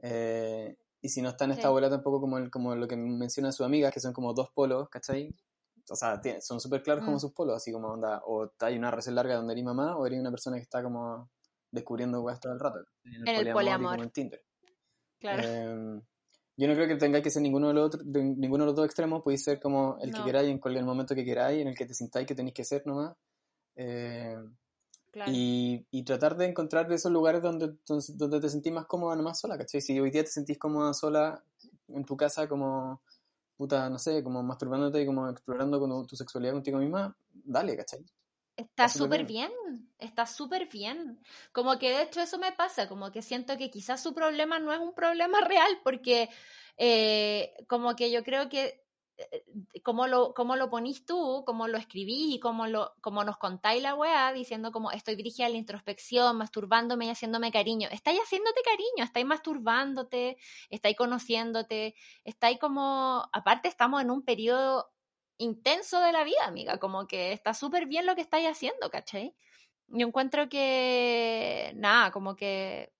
[0.00, 3.52] Eh, y si no está en esta abuela tampoco como, el, como lo que menciona
[3.52, 5.34] su amiga, que son como dos polos, ¿cachai?
[5.90, 7.20] O sea, son súper claros como mm.
[7.20, 10.20] sus polos, así como onda, o hay una relación larga donde eres mamá, o eres
[10.20, 11.30] una persona que está como
[11.70, 12.84] descubriendo weas todo el rato.
[13.04, 14.00] En el, poliamor.
[14.00, 14.42] en Tinder.
[15.18, 15.42] Claro.
[15.42, 16.02] Em,
[16.56, 18.76] yo no creo que tengáis que ser ninguno de los, otros, de, ninguno de los
[18.76, 21.76] dos extremos, podéis ser como el que queráis en cualquier momento que queráis, en el
[21.76, 23.14] que te sintáis que tenéis que ser nomás.
[23.76, 24.36] Eh,
[25.10, 25.32] Claro.
[25.32, 29.40] Y, y tratar de encontrar esos lugares donde, donde, donde te sentís más cómoda nomás
[29.40, 29.80] sola, ¿cachai?
[29.80, 31.42] Si hoy día te sentís cómoda sola
[31.88, 33.00] en tu casa como,
[33.56, 38.04] puta, no sé, como masturbándote y como explorando con tu sexualidad contigo misma, dale, ¿cachai?
[38.58, 39.52] Está súper bien,
[40.00, 41.20] está súper bien.
[41.52, 44.72] Como que de hecho eso me pasa, como que siento que quizás su problema no
[44.72, 46.28] es un problema real, porque
[46.76, 48.84] eh, como que yo creo que
[49.16, 49.44] eh,
[49.84, 53.80] como lo, como lo ponís tú, como lo escribís y como, lo, como nos contáis
[53.80, 57.88] la weá, diciendo como estoy dirigida a la introspección, masturbándome y haciéndome cariño.
[57.92, 60.36] Estáis haciéndote cariño, estáis masturbándote,
[60.68, 61.94] estáis conociéndote,
[62.24, 64.90] estáis como, aparte estamos en un periodo
[65.38, 69.34] intenso de la vida, amiga, como que está súper bien lo que estáis haciendo, ¿cachai?
[69.88, 72.92] Yo encuentro que, nada, como que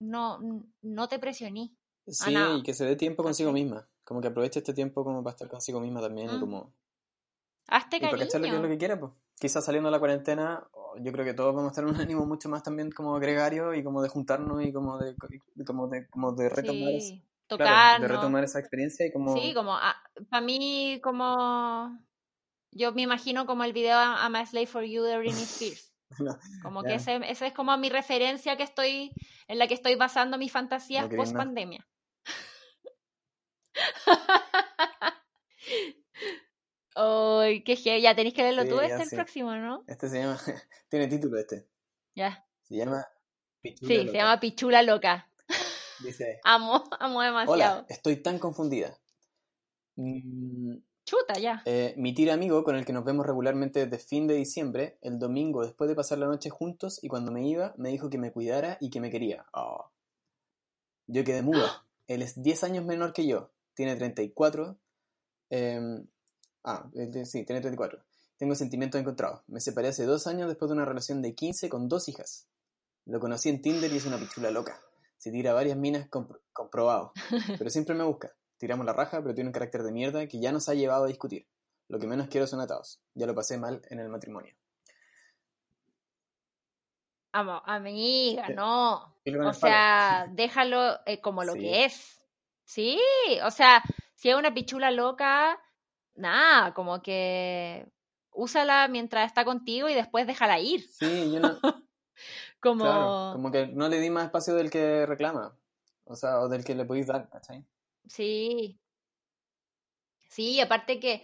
[0.00, 0.38] no,
[0.82, 1.74] no te presioní.
[2.06, 3.64] Sí, y que se dé tiempo consigo ¿Cachai?
[3.64, 3.88] misma.
[4.04, 6.40] Como que aproveche este tiempo como para estar consigo misma también y Mm.
[6.40, 6.72] como...
[7.68, 9.12] Hazte Y para que es lo que quiera, pues.
[9.40, 12.26] Quizás saliendo de la cuarentena, oh, yo creo que todos vamos a en un ánimo
[12.26, 15.16] mucho más también como gregario y como de juntarnos y como de,
[15.56, 17.14] y como de, como de retomar, es-
[17.56, 19.34] Claro, de retomar esa experiencia y como...
[19.36, 19.78] Sí, como
[20.30, 21.98] para mí, como
[22.74, 25.92] yo me imagino como el video I'm a Slave for You de Britney Spears.
[26.18, 29.12] no, Como que ese, ese es como mi referencia que estoy,
[29.48, 31.86] en la que estoy basando mis fantasías no post pandemia.
[36.96, 38.02] Ay, qué heavy.
[38.02, 39.16] Ya tenéis que leerlo Sí, tú, este el sí.
[39.16, 39.84] próximo, ¿no?
[39.86, 40.38] Este se llama...
[40.88, 41.68] Tiene título este.
[42.14, 42.46] Ya.
[42.62, 43.04] Se llama
[43.60, 45.28] Pichula Sí, se llama Pichula Loca.
[46.00, 46.40] Dice...
[46.44, 47.52] Amo, amo demasiado.
[47.52, 48.98] Hola, estoy tan confundida.
[49.96, 51.62] Mm, Chuta, ya.
[51.66, 55.18] Eh, mi tira amigo, con el que nos vemos regularmente desde fin de diciembre, el
[55.18, 58.32] domingo después de pasar la noche juntos y cuando me iba, me dijo que me
[58.32, 59.46] cuidara y que me quería.
[59.52, 59.90] Oh.
[61.06, 61.86] Yo quedé muda.
[62.06, 64.76] Él es 10 años menor que yo, tiene 34.
[65.50, 65.80] eh,
[66.64, 68.02] ah, él tiene- sí, tiene 34.
[68.36, 69.42] Tengo sentimientos encontrados.
[69.46, 72.46] Me separé hace dos años después de una relación de 15 con dos hijas.
[73.06, 74.78] Lo conocí en Tinder y es una pichula loca.
[75.24, 77.12] Se tira varias minas compro- comprobado.
[77.58, 78.30] Pero siempre me busca.
[78.58, 81.08] Tiramos la raja, pero tiene un carácter de mierda que ya nos ha llevado a
[81.08, 81.48] discutir.
[81.88, 83.00] Lo que menos quiero son atados.
[83.14, 84.54] Ya lo pasé mal en el matrimonio.
[87.32, 89.16] Amo, amiga, no.
[89.24, 91.60] ¿Qué le van O sea, déjalo eh, como lo Sí.
[91.60, 92.20] que es.
[92.64, 93.00] Sí,
[93.44, 93.82] o sea,
[94.14, 95.58] si es una pichula loca,
[96.14, 97.86] nada, como que
[98.30, 100.86] úsala mientras está contigo y después déjala ir.
[100.86, 101.58] Sí, yo no.
[102.64, 105.54] Como, Claro, como que no le di más espacio del que reclama.
[106.06, 107.62] O sea, o del que le podéis dar, ¿cachai?
[108.08, 108.80] sí.
[110.30, 111.22] Sí, aparte que,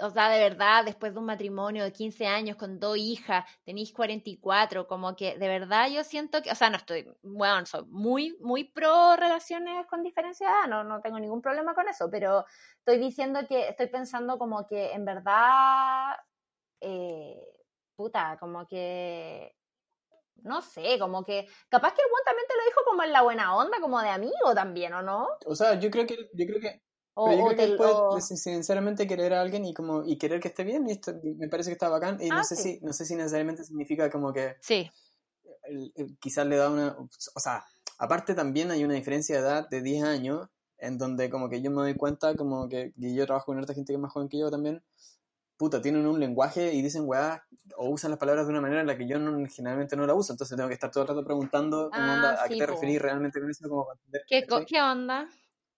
[0.00, 3.92] o sea, de verdad, después de un matrimonio de 15 años con dos hijas, tenéis
[3.92, 8.36] 44, como que de verdad yo siento que, o sea, no estoy, bueno, soy muy,
[8.40, 12.44] muy pro relaciones con diferencia de edad, no, no tengo ningún problema con eso, pero
[12.78, 16.16] estoy diciendo que, estoy pensando como que en verdad,
[16.80, 17.40] eh,
[17.96, 19.54] puta, como que,
[20.42, 23.22] no sé, como que, capaz que el buen también te lo dijo como en la
[23.22, 25.28] buena onda, como de amigo también, ¿o no?
[25.46, 26.82] O sea, yo creo que, yo creo que,
[27.14, 30.40] O, pero yo creo que puede o- sinceramente querer a alguien y como, y querer
[30.40, 32.62] que esté bien, y esto me parece que está bacán, y no Ah, sé sí.
[32.62, 34.90] si, no sé si necesariamente significa como que Sí,
[36.20, 37.64] quizás le da una, o sea,
[37.98, 40.48] aparte también hay una diferencia de edad de 10 años,
[40.78, 43.92] en donde como que yo me doy cuenta, como que, yo trabajo con otra gente
[43.92, 44.82] que es más joven que yo también,
[45.60, 47.44] puta, tienen un lenguaje y dicen weá,
[47.76, 50.14] o usan las palabras de una manera en la que yo no, generalmente no la
[50.14, 52.58] uso, entonces tengo que estar todo el rato preguntando, como Ah, onda, ¿a qué sí,
[52.60, 52.72] te po.
[52.72, 53.68] referís realmente con eso?
[53.68, 55.28] Como para entender, ¿Qué, qué onda?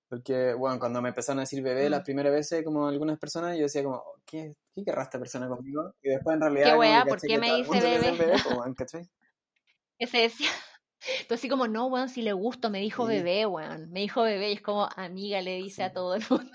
[0.08, 2.04] Porque, bueno, cuando me empezaron a decir bebé las Mm.
[2.04, 5.94] primeras veces, como algunas personas, yo decía como, oh, ¿qué, qué querrá esta persona conmigo?
[6.00, 7.04] Y después en realidad ¿Qué como weá?
[7.04, 8.10] ¿Por qué me dice bebé?
[8.18, 9.02] bebé, po, weón, ¿cachai?
[9.98, 10.50] Que se decía.
[11.28, 13.10] Tú así como, no, weón, si le gusto, me dijo Sí.
[13.10, 13.90] bebé, weón.
[13.90, 15.94] Me dijo bebé y es como, amiga, le dice a Sí.
[15.94, 16.50] todo el mundo.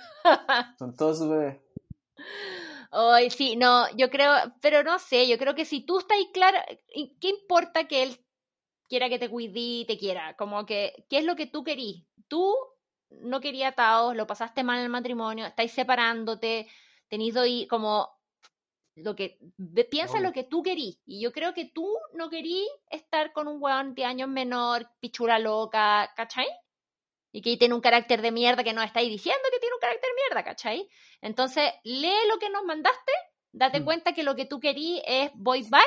[0.79, 1.57] Son todos sus bebés.
[2.91, 6.65] Ay, sí, no, yo creo, pero no sé, yo creo que si tú estás clara,
[6.93, 8.25] ¿y ¿qué importa que él
[8.89, 10.35] quiera que te cuide y te quiera?
[10.37, 12.05] Como que, ¿qué es lo que tú querís?
[12.27, 12.55] Tú
[13.09, 16.67] no querías atados, lo pasaste mal en el matrimonio, estáis separándote,
[17.09, 18.09] tenéis hi- como
[18.95, 19.39] lo que
[19.91, 20.99] piensa lo que tú querís.
[21.05, 25.39] Y yo creo que tú no querís estar con un weón de años menor, pichura
[25.39, 26.47] loca, ¿cachai?
[27.31, 30.09] Y que tiene un carácter de mierda que nos estáis diciendo que tiene un carácter
[30.09, 30.89] de mierda, ¿cachai?
[31.21, 33.11] Entonces, lee lo que nos mandaste,
[33.51, 33.85] date Mm.
[33.85, 35.81] cuenta que lo que tú querís es voy bye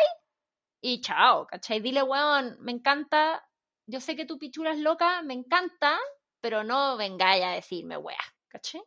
[0.83, 1.81] y chao, ¿cachai?
[1.81, 3.47] Dile, weón, me encanta,
[3.87, 5.99] yo sé que tu pichula es loca, me encanta,
[6.41, 8.17] pero no vengáis a decirme, weá,
[8.49, 8.83] ¿cachai?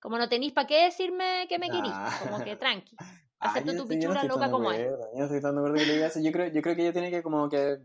[0.00, 2.18] Como no tenéis para qué decirme que me querís, Ah.
[2.22, 2.96] como que tranqui.
[3.40, 4.80] Acepto tu no pichula estoy loca como es.
[4.80, 6.24] no tan de que le.
[6.24, 7.78] Yo creo, yo creo que ella tiene que como que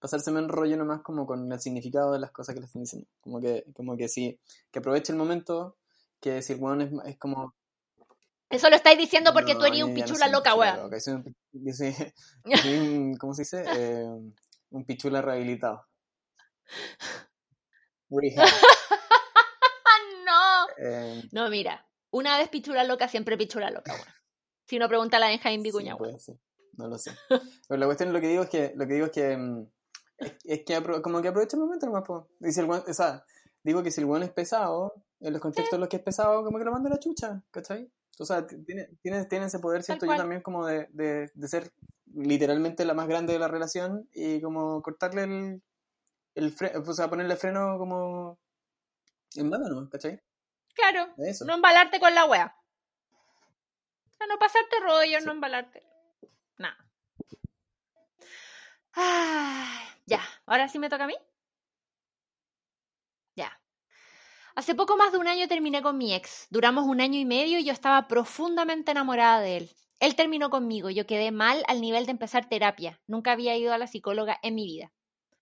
[0.00, 3.08] pasárseme en rollo nomás como con el significado de las cosas que le están diciendo.
[3.20, 5.76] Como que, como que sí, que aproveche el momento,
[6.20, 7.54] que si el weón es, es como
[8.48, 10.76] Eso lo estáis diciendo porque No, tú eres un no pichula loca, weón.
[10.84, 11.94] loca, yo soy un yo soy-
[12.44, 13.64] yo soy un- ¿cómo se dice?
[13.76, 14.06] Eh,
[14.70, 15.86] un pichula rehabilitado.
[18.10, 18.46] Rehab.
[18.48, 20.84] ¡Ah, no!
[20.84, 21.86] Eh, No, mira.
[22.12, 24.04] Una vez pichula loca, siempre pichula loca, weón.
[24.66, 26.40] Si no, pregunta a la Benjamín Vicuña, sí, weón.
[26.74, 27.12] no lo sé.
[27.28, 29.66] Pero la cuestión, lo que digo es que, lo que digo es que, mm,
[30.44, 32.28] es, que como que aprovecha el momento nomás, po.
[32.40, 33.24] Y si el o sea,
[33.62, 36.44] digo que si el weón es pesado, en los contextos en los que es pesado,
[36.44, 37.90] como que lo manda a la chucha, ¿cachai?
[38.18, 41.72] O sea, tiene, tiene, tiene ese poder, siento yo también, como de, de, de ser
[42.14, 45.62] literalmente la más grande de la relación y como cortarle el,
[46.34, 48.38] el freno, o sea, ponerle freno como
[49.36, 49.88] en mano, ¿no?
[49.88, 50.20] ¿cachai?
[50.74, 51.44] Claro, Eso.
[51.44, 52.54] no embalarte con la wea.
[54.10, 55.24] O sea, no pasarte rollo, Sí.
[55.24, 55.82] no embalarte.
[56.58, 56.76] Nada.
[58.92, 61.14] Ay, ya, ahora sí me toca a mí.
[63.36, 63.60] Ya.
[64.56, 66.48] Hace poco más de un año terminé con mi ex.
[66.50, 69.70] Duramos un año y medio y yo estaba profundamente enamorada de él.
[70.00, 73.00] Él terminó conmigo, yo quedé mal al nivel de empezar terapia.
[73.06, 74.92] Nunca había ido a la psicóloga en mi vida.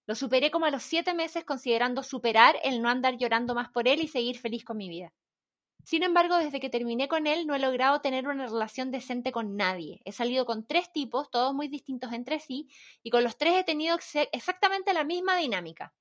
[0.06, 3.88] Lo superé como a los siete meses considerando superar el no andar llorando más por
[3.88, 5.12] él y seguir feliz con mi vida.
[5.88, 9.56] Sin embargo, desde que terminé con él no he logrado tener una relación decente con
[9.56, 10.02] nadie.
[10.04, 12.68] He salido con tres tipos, todos muy distintos entre sí,
[13.02, 13.96] y con los tres he tenido
[14.32, 15.94] exactamente la misma dinámica.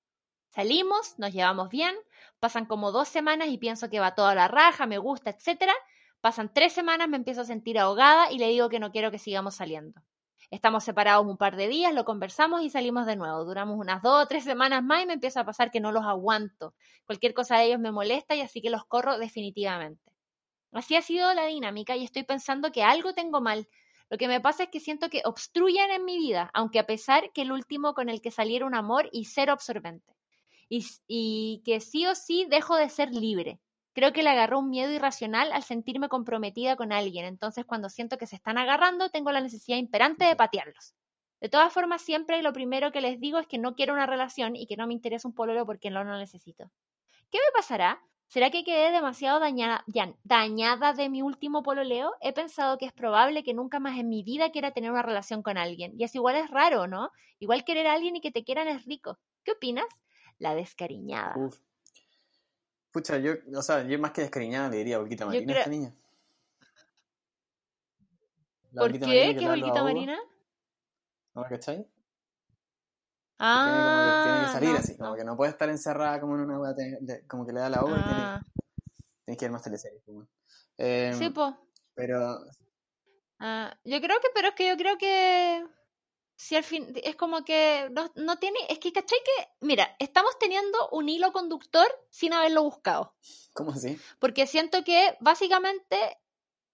[0.50, 1.96] Salimos, nos llevamos bien,
[2.42, 5.74] pasan como dos semanas y pienso que va toda la raja, me gusta, etcétera.
[6.20, 9.20] Pasan tres semanas, me empiezo a sentir ahogada y le digo que no quiero que
[9.20, 10.02] sigamos saliendo.
[10.50, 13.44] Estamos separados un par de días, lo conversamos y salimos de nuevo.
[13.44, 16.06] Duramos unas dos o tres semanas más y me empieza a pasar que no los
[16.06, 16.74] aguanto.
[17.06, 20.10] Cualquier cosa de ellos me molesta y así que los corro definitivamente.
[20.72, 23.68] Así ha sido la dinámica y estoy pensando que algo tengo mal.
[24.10, 27.32] Lo que me pasa es que siento que obstruyen en mi vida, aunque a pesar
[27.34, 30.14] que el último con el que saliera un amor y cero absorbente.
[30.70, 33.60] Y, y que sí o sí dejo de ser libre.
[33.98, 38.18] Creo que le agarró un miedo irracional al sentirme comprometida con alguien, entonces cuando siento
[38.18, 40.96] que se están agarrando tengo la necesidad imperante de patearlos.
[41.42, 44.56] De todas formas, siempre lo primero que les digo es que no quiero una relación
[44.56, 46.72] y que no me interesa un pololo porque no lo necesito.
[47.32, 48.02] ¿Qué me pasará?
[48.28, 52.14] ¿Será que quedé demasiado dañada, ya- dañada de mi último pololeo?
[52.22, 55.44] He pensado que es probable que nunca más en mi vida quiera tener una relación
[55.44, 55.94] con alguien.
[55.98, 57.12] Y es igual es raro, ¿no?
[57.40, 59.20] Igual querer a alguien y que te quieran es rico.
[59.46, 59.88] ¿Qué opinas?
[60.40, 61.38] La descariñada.
[61.38, 61.62] Uf.
[62.98, 65.58] Pucha, yo, o sea, yo más que descariñada le diría Olguita Yo Marina a creo-
[65.60, 65.94] esta niña.
[68.72, 69.00] La ¿Por qué?
[69.00, 69.38] ¿Qué es
[69.78, 70.18] ahogo, Marina?
[71.36, 71.88] ¿No me cachai?
[73.38, 75.16] Ah, tiene, como que, tiene que salir no, así, como no.
[75.16, 77.78] que no puede estar encerrada como en una tiene- le- como que le da la
[77.78, 78.42] ahogo y tiene, Ah,
[79.26, 80.02] tienes que ver más teleseries.
[80.04, 80.30] pues, bueno.
[80.80, 81.56] Eh, sí, po.
[81.94, 82.40] pero
[83.38, 85.68] Ah, yo creo que, pero es que yo creo que
[86.38, 89.50] si al fin es como que no, no tiene, es que ¿cachai que?
[89.60, 93.16] Mira, estamos teniendo un hilo conductor sin haberlo buscado.
[93.54, 94.00] ¿cómo así?
[94.20, 95.98] Porque siento que básicamente,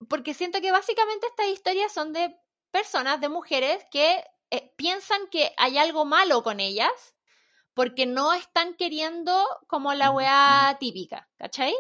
[0.09, 2.35] porque siento que básicamente estas historias son de
[2.71, 7.15] personas, de mujeres que eh, piensan que hay algo malo con ellas
[7.73, 9.33] porque no están queriendo
[9.67, 11.73] como la weá típica, ¿cachai?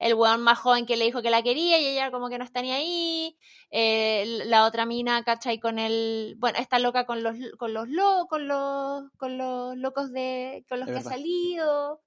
[0.00, 2.44] El weón más joven que le dijo que la quería y ella como que no
[2.44, 3.36] está ni ahí.
[3.70, 5.60] eh, la otra mina, ¿cachai?
[5.60, 10.10] Con el, bueno, está loca con los, con los, lo- con los, con los locos
[10.12, 12.02] de, con los Es que ha salido.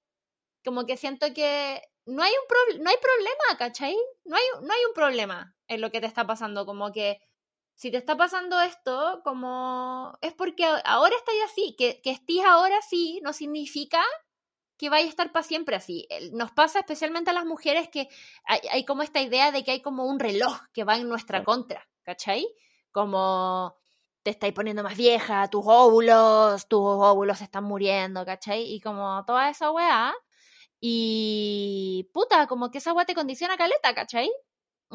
[0.65, 3.95] Como que siento que no hay un no hay problema, ¿cachai?
[4.25, 7.19] No hay, no hay un problema en lo que te está pasando, como que
[7.75, 12.77] si te está pasando esto, como es porque ahora estás así, que, que estés ahora
[12.77, 14.03] así no significa
[14.84, 16.10] que vaya a estar para siempre así.
[16.34, 18.10] Nos pasa especialmente a las mujeres que
[18.43, 21.41] hay, hay como esta idea de que hay como un reloj que va en nuestra
[21.41, 22.46] contra, ¿cachai?
[22.91, 23.78] Como
[24.24, 28.74] te estáis poniendo más vieja, tus óvulos, tus óvulos están muriendo, ¿cachai?
[28.74, 30.13] Y como toda esa weá.
[30.82, 34.30] Y puta, como que esa weá te condiciona caleta, ¿cachai?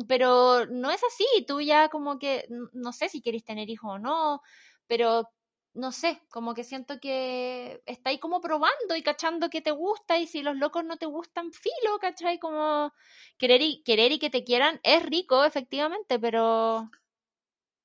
[0.06, 3.98] Pero no es así, tú ya como que, no sé si queréis tener hijos o
[3.98, 4.42] no,
[4.86, 5.30] pero
[5.78, 10.26] no sé, como que siento que estáis como probando y cachando que te gusta y
[10.26, 12.38] si los locos no te gustan, filo, ¿cachai?
[12.38, 12.92] Como
[13.38, 16.90] querer y, querer y que te quieran es rico, efectivamente, pero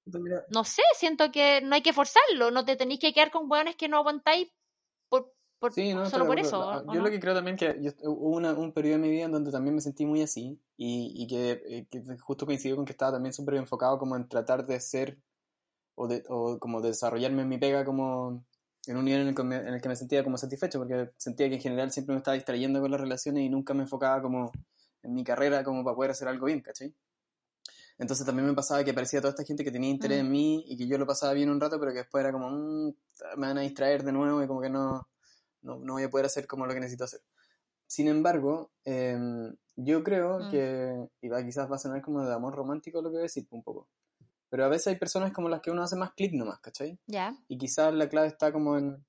[0.05, 3.49] Mira, no sé, siento que no hay que forzarlo, no te tenéis que quedar con
[3.49, 4.49] hueones que no aguantáis
[5.07, 6.59] por, por, Sí, no, solo por de eso.
[6.59, 7.03] ¿o Yo no?
[7.05, 9.51] lo que creo también que yo- hubo una- un periodo en mi vida en donde
[9.51, 13.13] también me sentí muy así y, y que, eh, que justo coincidió con que estaba
[13.13, 15.19] también súper enfocado como en tratar de ser
[15.95, 18.45] o, de, o como de desarrollarme en mi pega como
[18.87, 21.11] en un nivel en el, que me, en el que me sentía como satisfecho porque
[21.17, 24.21] sentía que en general siempre me estaba distrayendo con las relaciones y nunca me enfocaba
[24.21, 24.51] como
[25.03, 26.93] en mi carrera como para poder hacer algo bien, ¿cachai?
[27.97, 30.25] Entonces también me pasaba que aparecía toda esta gente que tenía interés Mm.
[30.25, 32.49] en mí y que yo lo pasaba bien un rato, pero que después era como,
[32.49, 32.93] "Mm,
[33.37, 35.07] me van a distraer de nuevo y como que no,
[35.61, 37.21] no, no voy a poder hacer como lo que necesito hacer.
[37.87, 40.49] sin embargo, em, yo creo Mm.
[40.49, 43.23] que, y va, quizás va a sonar como de amor romántico lo que voy a
[43.23, 43.87] decir un poco,
[44.53, 46.99] pero a veces hay personas como las que uno hace más clic nomás, ¿cachai?
[47.07, 47.35] Ya.
[47.47, 49.03] Y quizás la clave está como en,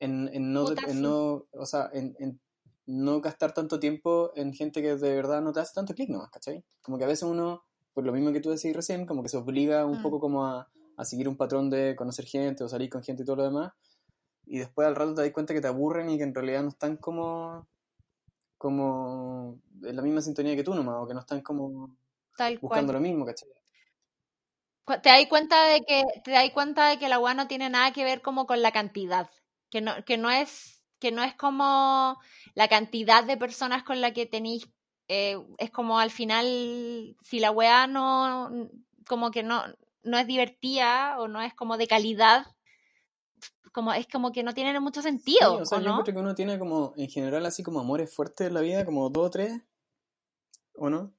[0.00, 2.40] en, en no, en no, o sea, en, en
[2.86, 6.30] no gastar tanto tiempo en gente que de verdad no te hace tanto clic nomás,
[6.30, 6.64] ¿cachai?
[6.82, 7.62] Como que a veces uno,
[7.94, 10.02] por lo mismo que tú decís recién, como que se obliga un Mm.
[10.02, 13.24] poco como a, a seguir un patrón de conocer gente o salir con gente y
[13.24, 13.72] todo lo demás,
[14.46, 16.70] y después al rato te das cuenta que te aburren y que en realidad no
[16.70, 17.68] están como
[18.56, 21.96] como en la misma sintonía que tú nomás, o que no están como
[22.36, 23.00] Tal buscando cual.
[23.00, 23.48] lo mismo, ¿cachai?
[25.02, 27.92] Te das cuenta de que te das cuenta de que la weá no tiene nada
[27.92, 29.30] que ver como con la cantidad,
[29.70, 32.18] que no que no es que no es como
[32.54, 34.68] la cantidad de personas con la que tenéis
[35.08, 38.50] eh, es como al final si la weá no
[39.06, 39.62] como que no
[40.02, 42.46] no es divertida o no es como de calidad
[43.72, 45.90] como es como que no tiene mucho Sí, sentido, o sea, ¿o yo no?
[45.90, 49.08] encuentro que uno tiene como, en general, así como amores fuertes en la vida, como
[49.10, 49.60] dos o tres,
[50.74, 51.12] ¿o no?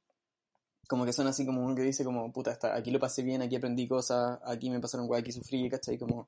[0.89, 3.43] Como que son así como uno que dice como, puta, está, aquí lo pasé bien,
[3.43, 5.99] aquí aprendí cosas, aquí me pasaron guay, aquí sufrí, ¿cachai?
[5.99, 6.27] Como,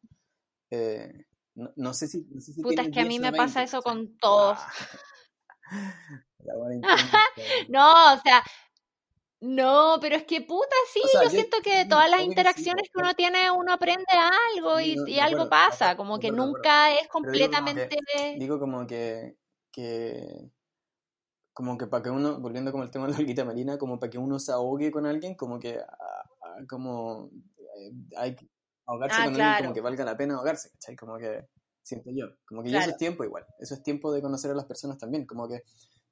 [0.70, 3.32] eh, no, no sé si, no sé si Puta, es que a 10 mí me
[3.32, 4.59] 20, pasa eso con todos.
[7.70, 8.43] No, o sea,
[9.41, 12.22] no, pero es que puta, sí, O sea, yo yo, siento que de todas las
[12.22, 14.05] obvio que sí, interacciones que uno tiene, uno aprende
[14.55, 16.53] algo y, no, y de algo acuerdo, pasa, como que acuerdo, de acuerdo.
[16.57, 18.36] nunca es Pero digo como que, completamente...
[18.38, 19.36] digo como que,
[19.72, 20.51] que,
[21.53, 24.09] como que para que uno, volviendo como el tema de la Olguita Marina, como para
[24.09, 27.29] que uno se ahogue con alguien, como que, ah, ah, como,
[27.77, 28.49] eh, hay que
[28.85, 30.95] ahogarse Ah, con alguien como claro, que valga la pena ahogarse, ¿cachai?
[30.95, 31.47] Como que,
[31.83, 32.91] siento yo, como que y eso claro.
[32.91, 35.63] es tiempo igual, eso es tiempo de conocer a las personas también, como que,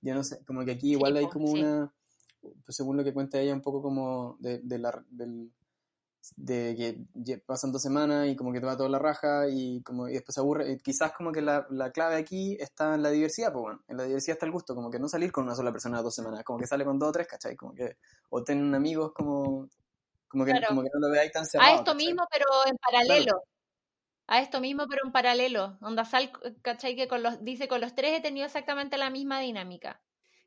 [0.02, 1.60] yo no sé, como que aquí Sí, igual hay como sí.
[1.62, 1.94] una,
[2.42, 5.52] pues según lo que cuenta ella, un poco como de, de la, del,
[6.36, 10.08] de que pasan dos semanas y como que te va toda la raja y como
[10.10, 10.72] y después se aburre.
[10.72, 13.98] Y quizás como que la, la clave aquí está en la diversidad, pues bueno, en
[13.98, 16.44] la diversidad está el gusto, como que no salir con una sola persona dos semanas,
[16.44, 17.56] como que sale con dos o tres, ¿cachai?
[17.56, 17.98] Como que,
[18.30, 19.68] o ten amigos como,
[20.28, 20.68] como que, Claro.
[20.68, 22.06] como que no lo veáis tan A cerrado, esto ¿cachai?
[22.08, 23.44] mismo, pero en Claro, paralelo.
[24.28, 25.78] A esto mismo, pero en paralelo.
[25.82, 26.96] Onda Sal, ¿cachai?
[26.96, 30.04] Que con los, dice, con los tres he tenido exactamente la misma dinámica.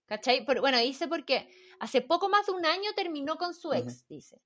[0.07, 0.45] ¿Cachai?
[0.47, 1.49] Pero, bueno, dice porque
[1.81, 4.41] hace poco más de un año terminó con su ex, dice.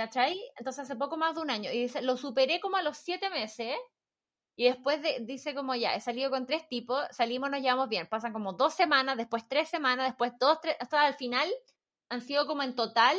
[0.00, 0.40] ¿Cachai?
[0.56, 1.70] Entonces hace poco más de un año.
[1.70, 3.76] Y dice, lo superé como a los siete meses.
[4.56, 8.06] Y después de- dice como ya, he salido con tres tipos, salimos, nos llevamos bien.
[8.08, 11.46] Pasan como dos semanas, después tres semanas, después dos, tres, hasta al final
[12.08, 13.18] han sido como en total,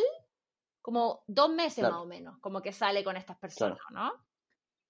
[0.81, 1.93] como dos meses Claro.
[1.97, 4.05] más o menos, como que sale con estas personas, claro.
[4.07, 4.25] ¿no?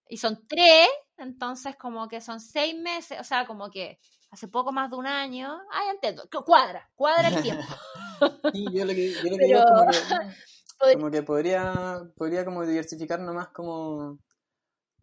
[0.08, 0.88] Y son tres,
[1.18, 4.00] entonces como que son seis meses, o sea, como que
[4.32, 5.60] hace poco más de un año.
[5.72, 7.64] Ay, entiendo, cuadra, cuadra el tiempo.
[8.54, 10.36] Sí, yo lo que, yo lo que digo Pero es como que,
[10.94, 14.20] como que podría, podría como diversificar nomás como...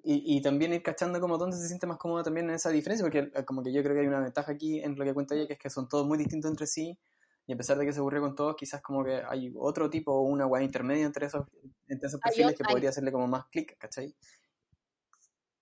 [0.04, 3.04] Y, y también ir cachando como dónde se siente más cómodo también en esa diferencia,
[3.04, 5.34] porque eh, como que yo creo que hay una ventaja aquí en lo que cuenta
[5.34, 6.96] ella, que es que son todos muy distintos entre sí,
[7.46, 10.12] y a pesar de que se aburre con todos, quizás como que hay otro tipo
[10.12, 11.46] o una guay intermedia entre esos,
[11.88, 14.14] entre esos perfiles que hay, podría hacerle como más clic, ¿cachai?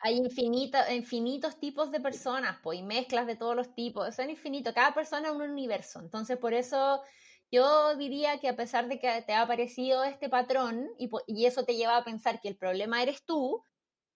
[0.07, 4.75] hay infinita, infinitos tipos de personas, pues, y mezclas de todos los tipos, son infinitos,
[4.75, 7.03] cada persona es un universo, entonces por eso
[7.51, 11.64] yo diría que a pesar de que te ha aparecido este patrón y, y eso
[11.64, 13.62] te lleva a pensar que el problema eres tú,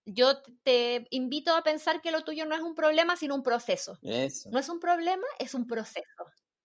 [0.05, 3.99] yo te- invito a pensar que lo tuyo no es un problema, sino un proceso.
[4.03, 4.51] Eso.
[4.51, 6.05] No es un problema, es un proceso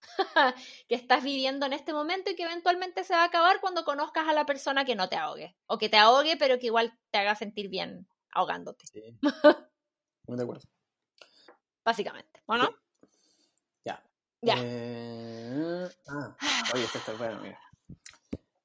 [0.88, 4.28] que estás viviendo en este momento y que eventualmente se va a acabar cuando conozcas
[4.28, 5.55] a la persona que no te ahogue.
[5.68, 9.01] O que te ahogue, pero que igual te haga sentir bien ahogándote, Sí,
[10.28, 10.63] muy de acuerdo.
[11.84, 12.41] básicamente.
[12.47, 12.70] ¿O no?
[14.46, 14.56] Ya.
[14.60, 16.36] Eh, ah,
[16.74, 17.60] oye, esto está bueno, mira.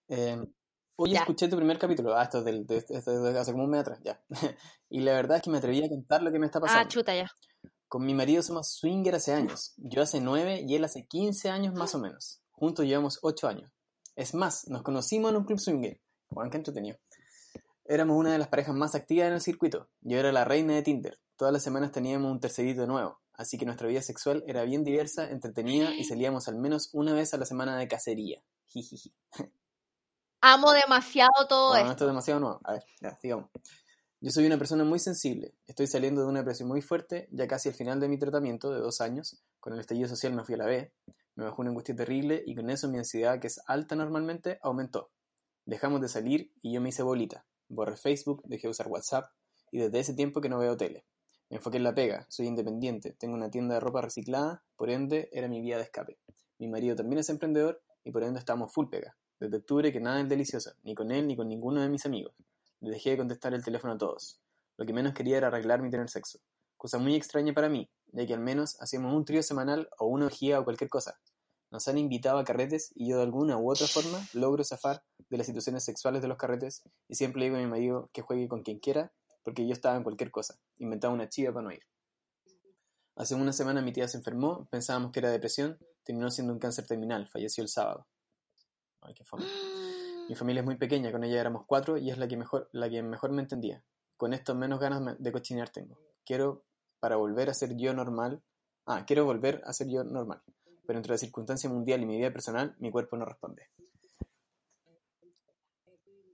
[0.09, 0.39] Eh,
[1.07, 1.21] Ya.
[1.21, 3.71] escuché tu primer capítulo, ah, esto es del, de, esto es de hace como un
[3.71, 4.21] mes atrás, ya.
[4.91, 6.89] Y la verdad es que me atreví a contar lo que me está Ah, pasando.
[6.89, 7.31] chuta ya.
[7.89, 9.73] Con mi marido somos swinger hace años.
[9.79, 12.43] Yo hace nueve y él hace 15 años más o menos.
[12.51, 13.73] Juntos llevamos ocho años.
[14.17, 16.01] Es más, nos conocimos en un club swinger.
[16.29, 16.99] Juan, qué entretenido.
[17.87, 19.89] Éramos una de las parejas más activas en el circuito.
[20.03, 21.19] Yo era la reina de Tinder.
[21.37, 23.20] Todas las semanas teníamos un tercerito nuevo.
[23.41, 27.33] Así que nuestra vida sexual era bien diversa, entretenida y salíamos al menos una vez
[27.33, 28.45] a la semana de cacería.
[28.67, 29.15] Jijiji.
[30.43, 32.05] Amo demasiado todo Bueno, esto esto.
[32.05, 32.61] es demasiado nuevo.
[32.65, 33.51] A ver, ya, sigamos.
[34.21, 35.55] Yo soy una persona muy sensible.
[35.67, 38.81] Estoy saliendo de una depresión muy fuerte, ya casi al final de mi tratamiento de
[38.81, 39.43] dos años.
[39.59, 40.93] Con el estallido social me fui a la B.
[41.35, 45.13] Me bajó una angustia terrible y con eso mi ansiedad, que es alta normalmente, aumentó.
[45.65, 47.47] Dejamos de salir y yo me hice bolita.
[47.69, 49.33] Borré Facebook, dejé de usar WhatsApp
[49.73, 51.07] y desde ese tiempo que no veo tele.
[51.51, 55.29] Me enfoqué en la pega, soy independiente, tengo una tienda de ropa reciclada, por ende
[55.33, 56.17] era mi vía de escape.
[56.61, 59.17] Mi marido también es emprendedor y por ende estamos full pega.
[59.41, 62.35] Desde octubre que nada es delicioso, ni con él ni con ninguno de mis amigos.
[62.79, 64.41] Le dejé de contestar el teléfono a todos.
[64.77, 66.39] Lo que menos quería era arreglarme y tener sexo.
[66.77, 70.27] Cosa muy extraña para mí, ya que al menos hacíamos un trío semanal o una
[70.27, 71.19] orgía o cualquier cosa.
[71.73, 75.37] Nos han invitado a carretes y yo de alguna u otra forma logro zafar de
[75.37, 78.63] las situaciones sexuales de los carretes y siempre digo a mi marido que juegue con
[78.63, 79.13] quien quiera
[79.43, 81.83] porque yo estaba en cualquier cosa, inventaba una chiva para no ir.
[83.17, 86.87] Hace una semana mi tía se enfermó, pensábamos que era depresión, terminó siendo un cáncer
[86.87, 88.07] terminal, falleció el sábado.
[89.03, 89.45] Ay, qué fome.
[90.29, 92.89] Mi familia es muy pequeña, con ella éramos cuatro y es la que mejor, la
[92.89, 93.83] que mejor me entendía.
[94.17, 95.99] Con esto menos ganas de cochinear tengo.
[96.25, 96.65] Quiero
[97.01, 98.43] para volver a ser yo normal.
[98.87, 100.43] Ah, quiero volver a ser yo normal.
[100.87, 103.69] Pero entre la circunstancia mundial y mi vida personal, mi cuerpo no responde.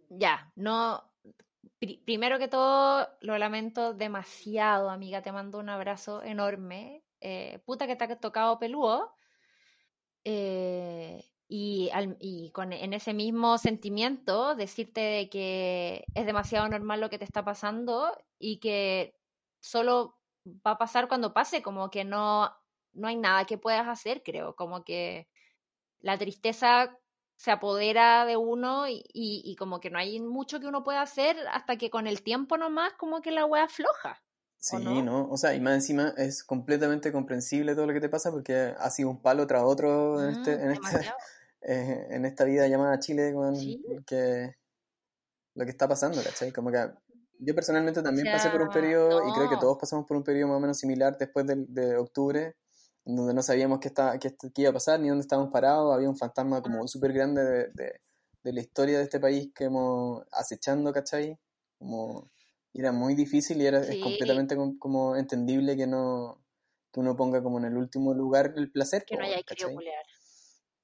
[0.09, 1.03] Ya, no.
[2.05, 5.23] Primero que todo, lo lamento demasiado, amiga.
[5.23, 7.03] Te mando un abrazo enorme.
[7.21, 9.13] Eh, puta que te ha tocado peludo.
[10.25, 17.11] Eh, y, y con, en ese mismo sentimiento decirte de que es demasiado normal lo
[17.11, 19.15] que te está pasando y que
[19.61, 20.19] solo
[20.67, 22.51] va a pasar cuando pase, como que no,
[22.93, 25.29] no hay nada que puedas hacer, creo, como que
[26.01, 26.99] la tristeza
[27.37, 31.37] se apodera de uno y, y, como que no hay mucho que uno pueda hacer
[31.53, 34.23] hasta que con el tiempo nomás como que la wea floja.
[34.59, 35.29] Sí, no?
[35.31, 38.91] O sea, y más encima es completamente comprensible todo lo que te pasa porque ha
[38.91, 40.89] sido un palo tras otro en, este, en, este,
[41.61, 43.55] eh, en esta vida llamada Chile con
[44.07, 44.57] que
[45.55, 46.53] lo que está pasando, ¿cachai?
[46.53, 46.91] Como que
[47.39, 50.49] yo personalmente también pasé por un periodo y creo que todos pasamos por un periodo
[50.49, 52.57] más o menos similar después de, de octubre,
[53.15, 56.09] donde no sabíamos qué, está, qué, qué, iba a pasar ni dónde estábamos parados, había
[56.09, 58.01] un fantasma como súper grande de, de,
[58.43, 61.39] de, la historia de este país que hemos acechando, ¿cachai?
[61.79, 62.31] Como
[62.75, 66.43] era muy difícil y era es completamente como, entendible que no
[66.93, 69.05] que uno ponga como en el último lugar el placer.
[69.07, 69.71] Que no haya querido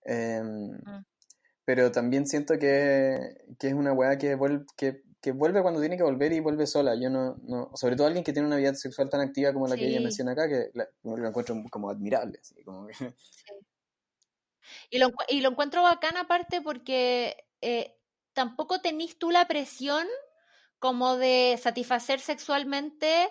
[0.04, 1.04] eh, mm.
[1.64, 3.18] Pero también siento que,
[3.58, 6.66] que es una weá que vuelve, que, que, vuelve cuando tiene que volver y vuelve
[6.66, 6.94] sola.
[6.94, 9.76] Yo no, no, sobre todo alguien que tiene una vida sexual tan activa como la
[9.76, 12.38] que ella menciona acá, que la, lo encuentro como admirable.
[12.40, 12.94] Así, como que...
[14.90, 17.96] y, lo, y lo encuentro bacán aparte porque eh,
[18.32, 20.06] tampoco tenés tú la presión
[20.78, 23.28] como de satisfacer sexualmente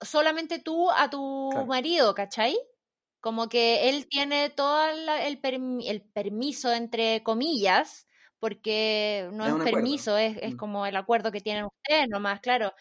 [0.00, 2.58] solamente tú a tu marido, ¿cachai?
[3.20, 5.38] Como que él tiene todo el, el,
[6.12, 8.05] permiso, entre comillas,
[8.46, 10.56] porque no es, permiso, es, es, mm.
[10.56, 12.72] como el acuerdo que tienen ustedes nomás, claro.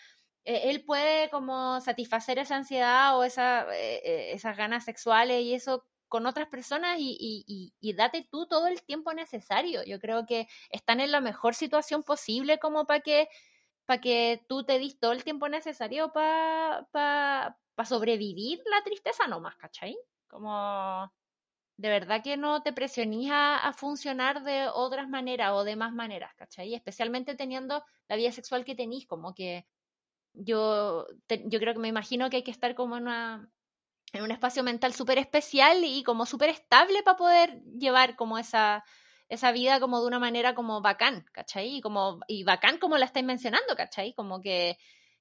[0.43, 5.55] E, él puede como satisfacer esa ansiedad o esa, eh, eh, esas ganas sexuales y
[5.55, 9.83] eso con otras personas y, y, y, date tú todo el tiempo necesario.
[9.83, 13.27] Yo creo que están en la mejor situación posible como para que,
[13.87, 19.25] para que tú te dis todo el tiempo necesario para pa, pa sobrevivir la tristeza
[19.25, 19.97] nomás, ¿cachai?
[20.27, 21.11] Como
[21.77, 26.33] de verdad que no te presionís a, funcionar de otras maneras o de más maneras,
[26.35, 26.73] ¿cachai?
[26.73, 29.65] Especialmente teniendo la vida sexual que tenéis, como que
[30.33, 34.93] yo, yo creo que me imagino que hay que estar como en, un espacio mental
[34.93, 38.83] súper especial y como súper estable para poder llevar como esa,
[39.27, 41.81] esa vida como de una manera como bacán, ¿cachai?
[41.81, 44.13] Como, y bacán como la estáis mencionando, ¿cachai?
[44.13, 44.77] Como que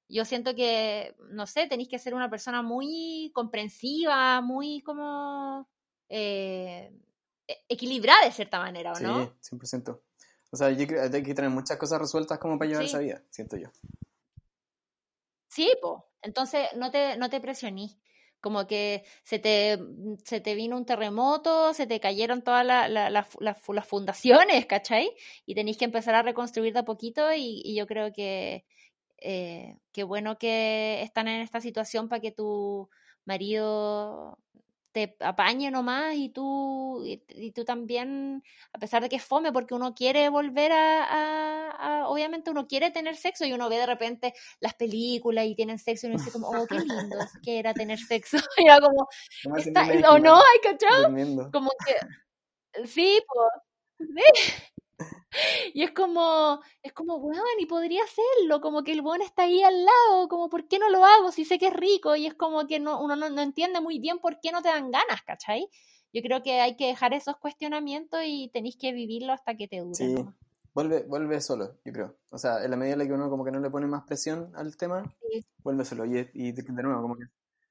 [0.07, 5.67] yo siento que, no sé, tenéis que ser una persona muy comprensiva, muy como
[6.09, 6.91] eh,
[7.47, 9.35] e-, equilibrada de cierta manera, ¿o no?
[9.41, 10.01] Sí, 100%.
[10.51, 13.21] O sea, hay que, hay que tener muchas cosas resueltas como para llevar esa vida,
[13.29, 13.69] siento yo.
[15.47, 16.01] Sí, pues.
[16.21, 17.97] Entonces, no te, no te presionís.
[18.41, 19.79] Como que se te,
[20.23, 25.09] se te vino un terremoto, se te cayeron todas las fundaciones, ¿cachai?
[25.45, 28.65] Y tenéis que empezar a reconstruir de a poquito y, y yo creo que
[29.17, 32.89] eh, qué bueno que están en esta situación para que tu
[33.25, 34.37] marido
[34.95, 38.41] te apañe nomás y tú, y, tú también,
[38.71, 43.17] a pesar de que es fome, porque uno quiere volver a, obviamente uno quiere tener
[43.17, 46.47] sexo y uno ve de repente las películas y tienen sexo y uno dice como,
[46.47, 48.37] oh, qué lindo que era tener sexo.
[48.57, 49.05] Y era como,
[50.09, 51.51] o no, hay cachado.
[51.51, 53.51] Como que, sí, pues,
[54.15, 54.73] sí.
[55.73, 59.61] Y es como, es como, weón, y podría hacerlo, como que el weón está ahí
[59.61, 62.15] al lado, como, ¿por qué no lo hago si sé que es rico?
[62.15, 64.91] Y es como que no, uno no, entiende muy bien por qué no te dan
[64.91, 65.67] ganas, ¿cachai?
[66.13, 69.79] Yo creo que hay que dejar esos cuestionamientos y tenéis que vivirlo hasta que te
[69.79, 69.95] dure.
[69.95, 70.15] Sí,
[70.73, 72.15] vuelve, vuelve solo, yo creo.
[72.31, 74.05] O sea, en la medida en la que uno como que no le pone más
[74.05, 75.03] presión al tema,
[75.63, 76.05] vuelve solo.
[76.05, 77.25] Y, y de nuevo, como que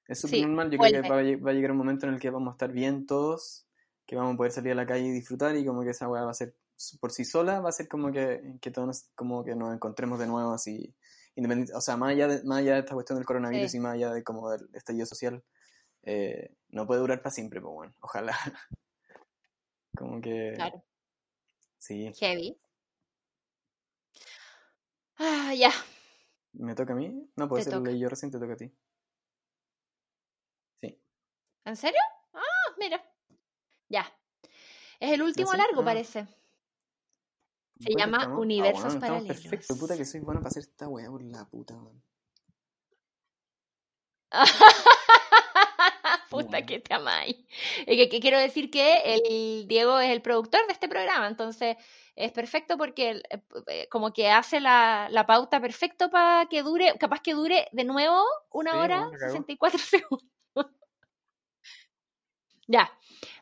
[0.08, 0.70] es súper normal.
[0.70, 2.54] Yo creo que va a, va a llegar un momento en el que vamos a
[2.56, 3.66] estar bien todos,
[4.04, 6.24] que vamos a poder salir a la calle y disfrutar y como que esa weá
[6.24, 6.54] va a ser
[7.00, 10.26] por sí sola va a ser como que, que todos como que nos encontremos de
[10.26, 10.94] nuevo así,
[11.36, 13.94] independiente, o sea, más allá de, más allá de esta cuestión del coronavirus y más
[13.94, 15.42] allá de como del estallido social,
[16.02, 18.36] eh, no puede durar para siempre, pues bueno, ojalá.
[19.96, 20.52] como que...
[20.56, 20.82] Claro.
[21.78, 22.12] Sí.
[22.18, 22.58] Heavy.
[25.16, 25.70] Ah, ya.
[26.52, 27.30] ¿Me toca a mí?
[27.36, 28.72] No, puede ser, yo recién te toca a ti.
[30.80, 31.00] Sí.
[31.64, 32.00] ¿En serio?
[32.32, 33.02] Ah, mira.
[33.88, 34.06] Ya.
[34.98, 35.84] Es el último largo, Ah.
[35.84, 36.26] parece.
[37.78, 38.38] Se ¿Cuánto llama estamos?
[38.38, 39.26] Ah, Universos estamos Paralelos.
[39.26, 42.02] perfecto, puta que soy bueno para hacer esta weá por la puta, weón.
[46.30, 47.36] Puta que te amáis.
[47.86, 51.76] Y que, que quiero decir que el Diego es el productor de este programa, entonces
[52.16, 56.62] es perfecto porque él, eh, eh, como que hace la, la pauta perfecto para que
[56.62, 59.32] dure, capaz que dure de nuevo una Sí, hora bueno, la cagó.
[59.32, 60.26] 64 segundos.
[62.68, 62.90] Ya.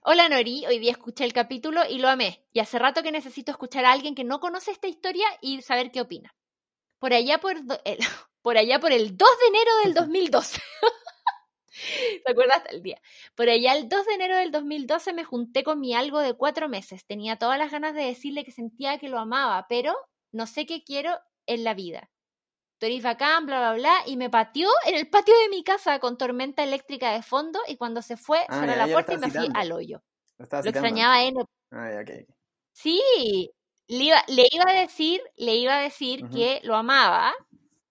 [0.04, 2.44] Hola Nori, hoy día escuché el capítulo y lo amé.
[2.52, 5.90] Y hace rato que necesito escuchar a alguien que no conoce esta historia y saber
[5.90, 6.34] qué opina.
[7.00, 7.98] Por allá por, do- el,
[8.42, 10.60] por allá por el 2 de enero del 2012.
[12.24, 13.00] ¿Te acuerdas hasta el día?
[13.34, 16.68] Por allá el 2 de enero del 2012 me junté con mi algo de cuatro
[16.68, 17.04] meses.
[17.06, 19.94] Tenía todas las ganas de decirle que sentía que lo amaba, pero
[20.32, 22.10] no sé qué quiero en la vida.
[22.82, 26.00] Tú eres bacán, bla, bla, bla, y me pateó en el patio de mi casa
[26.00, 29.30] con tormenta eléctrica de fondo y cuando se fue Ah, cerró la puerta y me
[29.30, 29.60] fui citando.
[29.60, 30.02] al hoyo.
[30.36, 31.34] Lo extrañaba él.
[31.70, 32.02] Ah.
[32.72, 33.00] Sí,
[33.86, 37.32] le iba, le iba a decir, le iba a decir que lo amaba,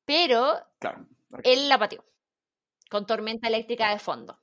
[0.03, 1.07] pero Claro.
[1.45, 2.03] él la pateó
[2.89, 4.41] con tormenta eléctrica de fondo.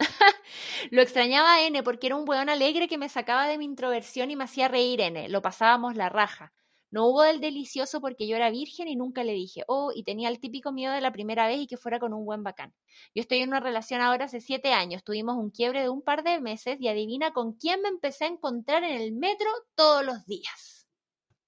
[0.90, 4.30] Lo extrañaba a N porque era un weón alegre que me sacaba de mi introversión
[4.30, 5.30] y me hacía reír N.
[5.30, 6.52] Lo pasábamos la raja.
[6.94, 10.28] No hubo del delicioso porque yo era virgen y nunca le dije, oh, y tenía
[10.28, 12.72] el típico miedo de la primera vez y que fuera con un buen bacán.
[13.16, 16.22] Yo estoy en una relación ahora hace siete años, tuvimos un quiebre de un par
[16.22, 20.24] de meses y adivina con quién me empecé a encontrar en el metro todos los
[20.26, 20.86] días.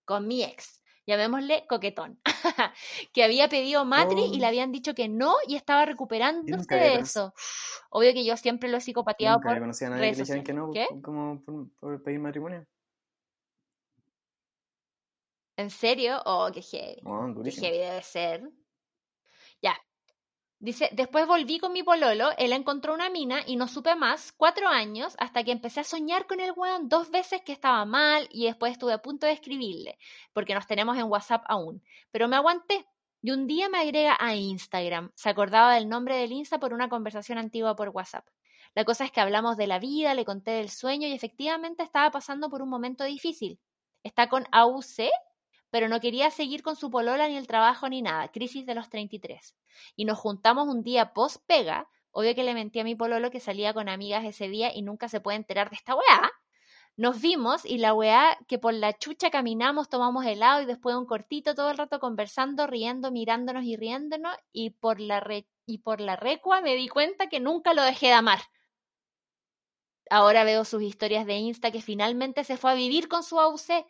[0.05, 2.19] Con mi ex, llamémosle coquetón,
[3.15, 4.41] que había pedido matri y Oh.
[4.41, 7.33] le habían dicho que no y estaba recuperándose de eso.
[7.91, 10.73] Obvio que yo siempre lo he psicopateado Nunca por a nadie que que no.
[10.73, 10.89] ¿Qué?
[11.05, 12.67] como por, por pedir matrimonio.
[15.57, 16.21] ¿En serio?
[16.27, 17.01] Oh, qué heavy.
[17.05, 18.51] Oh, Qué heavy debe ser.
[19.63, 19.75] Ya.
[20.59, 24.69] Dice, después volví con mi pololo, él encontró una mina y no supe más, cuatro
[24.69, 28.47] años, hasta que empecé a soñar con el weón dos veces que estaba mal y
[28.47, 29.99] después estuve a punto de escribirle,
[30.33, 31.83] porque nos tenemos en WhatsApp aún.
[32.11, 32.87] Pero me aguanté.
[33.23, 35.11] Y un día me agrega a Instagram.
[35.15, 38.27] Se acordaba del nombre del Insta por una conversación antigua por WhatsApp.
[38.75, 42.11] La cosa es que hablamos de la vida, le conté del sueño y efectivamente estaba
[42.11, 43.59] pasando por un momento difícil.
[44.03, 45.11] Está con AUC,
[45.71, 48.29] pero no quería seguir con su polola ni el trabajo ni nada.
[48.29, 49.55] Crisis de los 33
[49.97, 51.89] y nos juntamos un día post pega.
[52.11, 55.09] Obvio que le mentí a mi pololo que salía con amigas ese día y nunca
[55.09, 56.33] se puede enterar de esta weá.
[56.97, 60.99] Nos vimos y la weá que por la chucha caminamos, tomamos helado y después de
[61.01, 65.79] un cortito todo el rato conversando, riendo, mirándonos y riéndonos y por la re- y
[65.79, 68.41] por la recua me di cuenta que nunca lo dejé de amar.
[70.11, 73.87] Ahora veo sus historias de Insta que finalmente se fue a vivir con su AUC.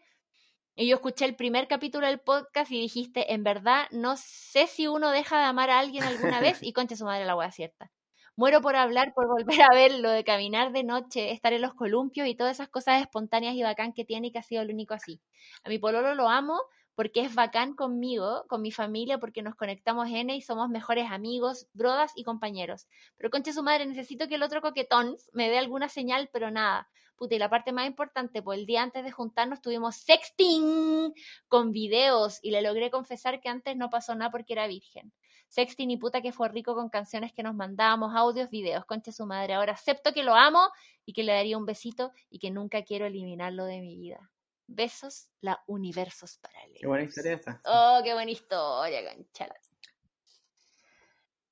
[0.79, 4.87] Y yo escuché el primer capítulo del podcast y dijiste, en verdad, no sé si
[4.87, 7.91] uno deja de amar a alguien alguna vez y concha su madre la wea cierta.
[8.37, 12.29] Muero por hablar, por volver a verlo, de caminar de noche, estar en los columpios
[12.29, 14.93] y todas esas cosas espontáneas y bacán que tiene y que ha sido el único
[14.93, 15.22] así.
[15.64, 16.61] A mi pololo lo amo
[16.95, 21.68] porque es bacán conmigo, con mi familia, porque nos conectamos N y somos mejores amigos,
[21.72, 22.87] brodas y compañeros.
[23.16, 26.87] Pero concha su madre, necesito que el otro coquetón me dé alguna señal, pero nada.
[27.16, 31.14] Puta, y la parte más importante, pues el día antes de juntarnos tuvimos sexting
[31.48, 35.12] con videos y le logré confesar que antes no pasó nada porque era virgen.
[35.48, 39.24] Sexting y puta que fue rico con canciones que nos mandábamos, audios, videos, concha su
[39.24, 39.54] madre.
[39.54, 40.68] Ahora acepto que lo amo
[41.06, 44.30] y que le daría un besito y que nunca quiero eliminarlo de mi vida.
[44.66, 46.80] Besos, la universos paralelos.
[46.80, 47.60] Qué buena historia esta.
[47.64, 49.54] Oh, qué buena historia, conchala.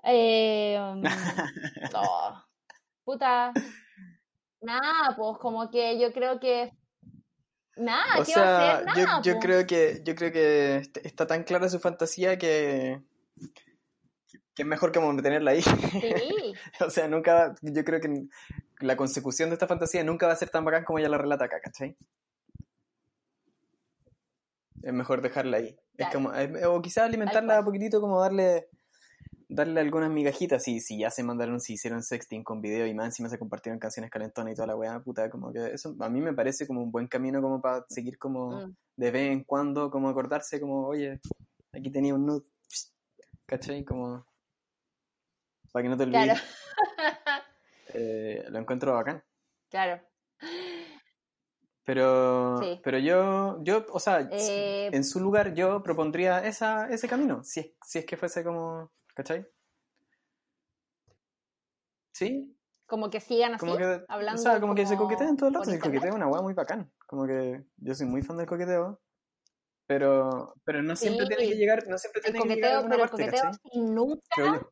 [0.06, 2.44] Eh, um, no.
[3.04, 3.54] Puta.
[4.64, 6.72] Nada, pues como que yo creo que.
[7.76, 8.86] Nada, O ¿qué va a sea, hacer?
[8.96, 9.40] yo, Nada, yo po.
[9.40, 13.00] creo que yo creo que est- está tan clara su fantasía que
[14.54, 15.62] que es mejor como tenerla ahí.
[15.62, 16.54] Sí,
[16.86, 18.26] O sea, nunca, yo creo que
[18.80, 21.44] la consecución de esta fantasía nunca va a ser tan bacán como ella la relata
[21.46, 21.96] acá, ¿cachai?
[24.82, 25.76] Es mejor dejarla ahí.
[25.96, 28.68] Es como, es- o quizás alimentarla un poquitito, como darle
[29.55, 30.62] darle algunas migajitas.
[30.62, 33.78] Si, si ya se mandaron, si hicieron sexting con video y más encima se compartieron
[33.78, 36.82] canciones calentonas y toda la weá, puta, como que eso a mí me parece como
[36.82, 38.76] un buen camino como para seguir como Mm.
[38.96, 41.20] de vez en cuando, como acordarse, como, oye,
[41.72, 42.44] aquí tenía un nude,
[43.46, 43.84] ¿cachai?
[43.84, 44.26] Como,
[45.72, 46.24] para que no te olvides.
[46.24, 46.40] claro.
[47.96, 49.22] Eh, lo encuentro bacán.
[49.70, 50.00] claro.
[51.84, 52.80] Pero, Sí.
[52.82, 57.61] pero yo, yo, o sea, Eh, en su lugar yo propondría esa, ese camino, si
[57.61, 59.46] es, si es que fuese como, ¿cachai?
[62.12, 62.50] ¿Sí?
[62.86, 64.40] como que sigan así, Como que, hablando.
[64.40, 65.70] o sea, como que se coquetean todo el rato.
[65.70, 66.92] El coqueteo es una weá muy bacán.
[67.06, 69.00] Como que yo soy muy fan del coqueteo.
[69.86, 72.76] Pero, pero no siempre Sí, tiene que llegar, no siempre tiene que llegar a coqueteo,
[72.78, 73.70] alguna pero el parte, coqueteo ¿cachai?
[73.72, 74.68] sin nunca.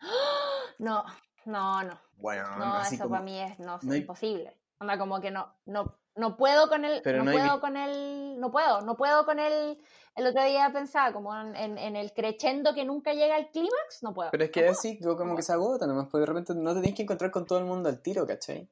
[0.78, 1.04] No,
[1.46, 2.00] No, no.
[2.16, 4.60] Bueno, No, eso como- para mí es no, no hay- imposible.
[4.78, 8.50] Onda, como que no, no, no puedo con el, Pero no, puedo con el, no
[8.50, 9.78] puedo, no puedo con el,
[10.14, 14.02] el otro día pensaba como en, en, en el crescendo que nunca llega al clímax,
[14.02, 14.30] no puedo.
[14.30, 16.80] Pero es que no así, como que se agota nomás, porque de repente no te
[16.80, 18.68] tienes que encontrar con todo el mundo al tiro, ¿cachai?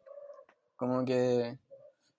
[0.77, 1.59] Como que...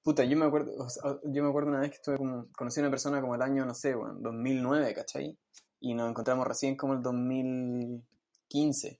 [0.04, 2.80] Puta, yo me acuerdo, o sea, yo me acuerdo una vez que estuve como, conocí
[2.80, 5.38] a una persona como el año, no sé, bueno, 2009, ¿cachai?
[5.80, 9.00] Y nos encontramos recién como el 2015.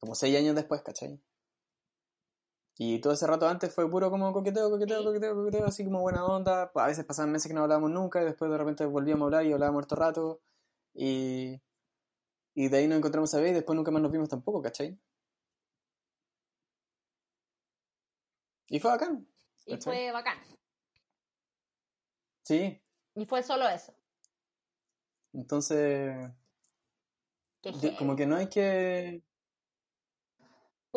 [0.00, 1.20] Como seis años después, ¿cachai?
[2.80, 6.24] Y todo ese rato antes fue puro como coqueteo, coqueteo, coqueteo, coqueteo, así como buena
[6.24, 6.70] onda.
[6.74, 9.46] A veces pasaban meses que no hablábamos nunca y después de repente volvíamos a hablar
[9.46, 10.40] y hablábamos harto rato.
[10.94, 11.60] Y,
[12.54, 14.96] y de ahí nos encontramos a ver y después nunca más nos vimos tampoco, ¿cachai?
[18.68, 19.26] Y fue bacán.
[19.66, 20.38] Y fue bacán.
[22.44, 22.80] Sí,
[23.14, 23.92] Y fue solo eso.
[25.32, 26.30] entonces,
[27.98, 29.22] como que no hay que...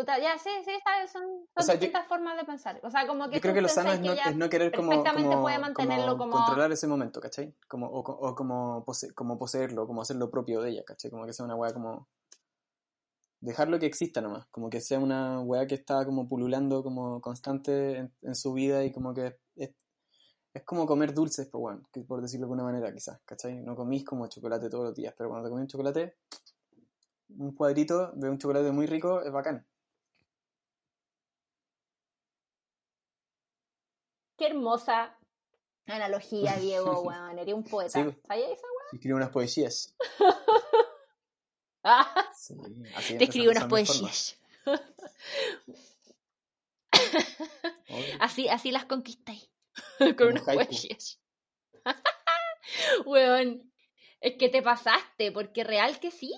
[0.02, 2.80] Puta, ya, sí, sí, está, son, son O sea, yo- distintas formas de pensar.
[2.84, 4.72] O sea, como que Yo creo que lo sano es no, ella es no querer
[4.72, 7.56] como, perfectamente como- puede mantenerlo como- controlar ese momento, ¿cachai?
[7.68, 11.12] Como, o, co- o como, pose- como poseerlo, como hacer lo propio de ella, ¿cachai?
[11.12, 12.08] Como que sea una weá como...
[13.42, 17.98] Dejarlo que exista nomás, como que sea una weá que está como pululando como constante
[17.98, 19.72] en, en su vida y como que es,
[20.54, 23.62] es como comer dulces, pues bueno, que por decirlo de alguna manera quizás, ¿cachai?
[23.62, 26.18] No comís como chocolate todos los días, pero cuando te comís un chocolate,
[27.38, 29.66] un cuadrito de un chocolate muy rico es bacán.
[34.42, 35.16] Qué hermosa
[35.86, 37.38] analogía, Diego, weón.
[37.38, 38.04] Eres un poeta.
[38.04, 38.18] Sí.
[38.28, 38.90] ¿Sabías esa weón?
[38.94, 39.96] Escribo unas poesías.
[41.84, 42.56] Ah, Sí,
[42.96, 44.40] así te escribo unas poesías.
[48.20, 49.50] Así, así las conquistáis.
[50.18, 51.20] Con unas poesías.
[53.06, 53.74] Weón,
[54.20, 56.32] es que te pasaste, porque real que sí.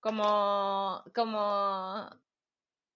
[0.00, 2.08] Como, como,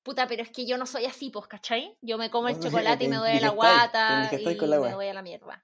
[0.08, 1.98] puta, pero es que yo no soy así, pues, ¿cachai?
[2.00, 5.20] Yo me como el chocolate y me duele la guata y me voy a la
[5.20, 5.62] mierda.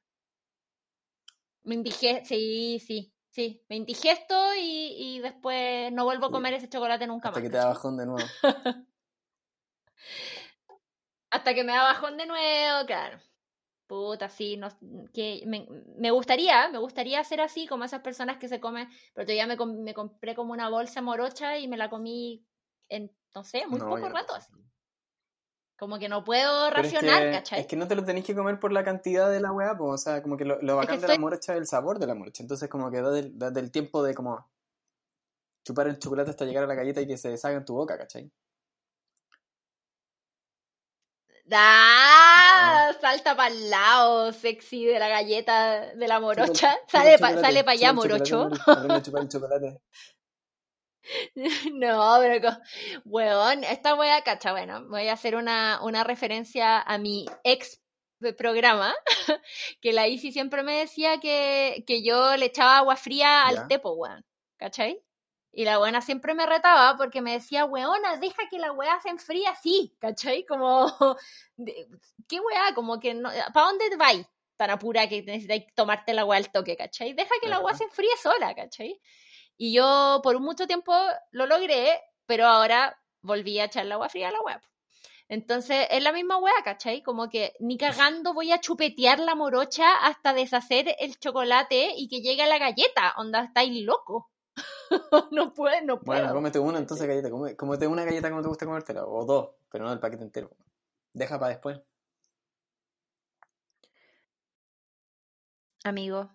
[1.62, 3.62] Me indigesto, sí, sí, sí.
[3.70, 7.48] Me indigesto y, y después no vuelvo a comer ese chocolate nunca Hasta más.
[7.48, 8.28] que te da bajón de nuevo.
[11.30, 13.18] Hasta que me da bajón de nuevo, claro.
[13.86, 14.68] Puta, sí, no,
[15.14, 15.66] que me,
[15.96, 19.56] me gustaría, me gustaría ser así, como esas personas que se comen, pero todavía me,
[19.56, 22.44] me compré como una bolsa morocha y me la comí
[22.90, 24.52] en, no sé, muy No, poco rato así.
[25.76, 27.60] Como que no puedo Pero es racionar, que, ¿cachai?
[27.60, 29.90] es que no te lo tenés que comer por la cantidad de la weá, pues,
[29.90, 31.98] o sea, como que lo, lo Es que bacán de la morocha es el sabor
[31.98, 32.42] de la morocha.
[32.42, 34.48] Entonces, como que da del, da del tiempo de como
[35.64, 37.98] chupar el chocolate hasta llegar a la galleta y que se deshaga en tu boca,
[37.98, 38.30] ¿cachai?
[41.52, 42.92] ¡Ah!
[43.00, 46.76] Salta para el lado, sexy de la galleta de la morocha.
[46.86, 48.48] Chupa Sale para pa allá, morocho.
[49.28, 49.80] Chocolate.
[51.74, 52.50] No, pero,
[53.04, 57.80] weón, esta wea, cacha, bueno, voy a hacer una, una referencia a mi ex
[58.32, 58.94] programa,
[59.82, 63.92] que la Isi siempre me decía que, que yo le echaba agua fría al tepo,
[63.92, 64.24] weón,
[64.56, 65.02] ¿cachai?
[65.56, 69.10] Y la buena siempre me retaba porque me decía, weona, deja que la weá se
[69.10, 70.44] enfríe así, ¿cachai?
[70.46, 70.86] Como,
[72.28, 72.74] ¿qué weá?
[72.74, 74.26] Como que, no, ¿para dónde vais?
[74.56, 77.12] Tan apura que necesitáis tomarte la weá al toque, ¿cachai?
[77.12, 79.00] Deja que la weá se enfríe sola, ¿cachai?
[79.56, 80.92] Y yo por mucho tiempo
[81.30, 84.60] lo logré, pero ahora volví a echar la agua fría a la web.
[85.28, 87.02] Entonces es la misma wea, ¿cachai?
[87.02, 92.20] Como que ni cagando voy a chupetear la morocha hasta deshacer el chocolate y que
[92.20, 93.14] llegue a la galleta.
[93.16, 94.30] Onda, estáis loco.
[95.32, 96.20] no puedo, no puedo.
[96.20, 97.30] Bueno, cómete una entonces galleta.
[97.56, 99.06] Cómete una galleta como te gusta comértela.
[99.06, 100.50] O dos, pero no el paquete entero.
[101.14, 101.80] Deja para después.
[105.84, 106.30] Amigo,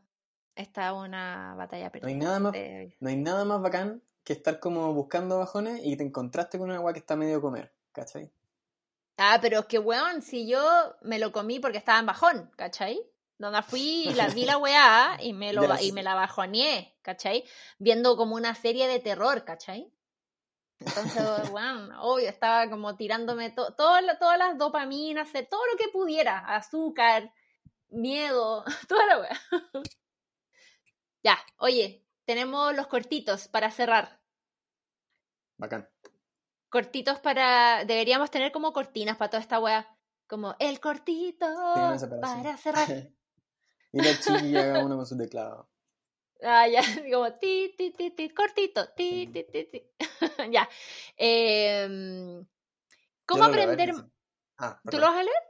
[0.61, 2.07] esta es una batalla No perdida.
[2.09, 2.53] hay nada más,
[2.99, 6.77] no hay nada más bacán que estar como buscando bajones y te encontraste con una
[6.77, 7.73] agua que está medio comer.
[7.91, 8.31] ¿Cachai?
[9.17, 10.61] Ah, pero es que, weón, si yo
[11.01, 13.01] me lo comí porque estaba en bajón, ¿cachai?
[13.37, 17.43] Donde fui y la vi la weá y me, lo, y me la bajoneé, ¿cachai?
[17.79, 19.91] Viendo como una serie de terror, ¿cachai?
[20.79, 26.39] Entonces, weón, obvio, estaba como tirándome to- todo todas las dopaminas, todo lo que pudiera,
[26.39, 27.33] azúcar,
[27.89, 29.39] miedo, toda la weá.
[31.23, 34.19] Ya, oye, tenemos los cortitos para cerrar.
[35.57, 35.89] Bacán.
[36.69, 37.83] cortitos para.
[37.85, 39.87] Deberíamos tener como cortinas para toda esta weá.
[40.27, 41.45] Como el cortito
[42.21, 42.87] para cerrar.
[43.91, 45.69] y la chiqui haga uno con su teclado.
[46.41, 49.83] Ah, ya, como ti, ti, ti, ti, cortito, ti, ti, ti, ti.
[50.51, 50.69] ya.
[51.17, 52.45] Em,
[53.25, 53.93] ¿Cómo no aprender?
[54.57, 55.43] Ah, ¿Tú lo vas a leer?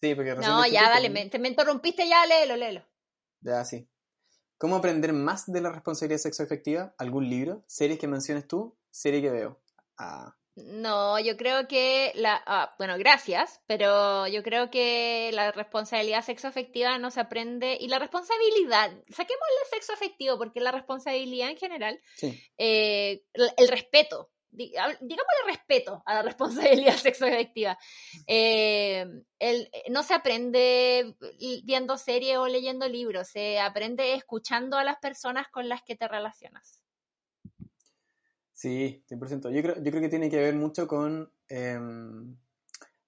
[0.00, 1.14] Sí, porque No, ya, dale, ¿no?
[1.14, 2.84] me, te me interrumpiste, ya, léelo, léelo.
[3.40, 3.88] Ya, sí.
[4.58, 6.92] ¿Cómo aprender más de la responsabilidad sexoafectiva?
[6.98, 7.62] ¿Algún libro?
[7.68, 8.76] ¿Series que menciones tú?
[8.90, 9.60] ¿Serie que veo?
[9.96, 16.24] Ah, No, yo creo que la, ah, bueno, gracias, pero yo creo que la responsabilidad
[16.24, 21.56] sexoafectiva no se aprende y la responsabilidad, saquemos el sexo afectivo porque la responsabilidad en
[21.56, 22.00] general,
[22.56, 27.78] eh, el, respeto, digamos el respeto a la responsabilidad sexoafectiva,
[28.26, 29.06] eh,
[29.38, 31.16] el, no se aprende
[31.64, 36.08] viendo series o leyendo libros, se aprende escuchando a las personas con las que te
[36.08, 36.82] relacionas.
[38.58, 39.54] Sí, 100%.
[39.54, 42.36] Yo creo, yo creo que tiene que ver mucho con em,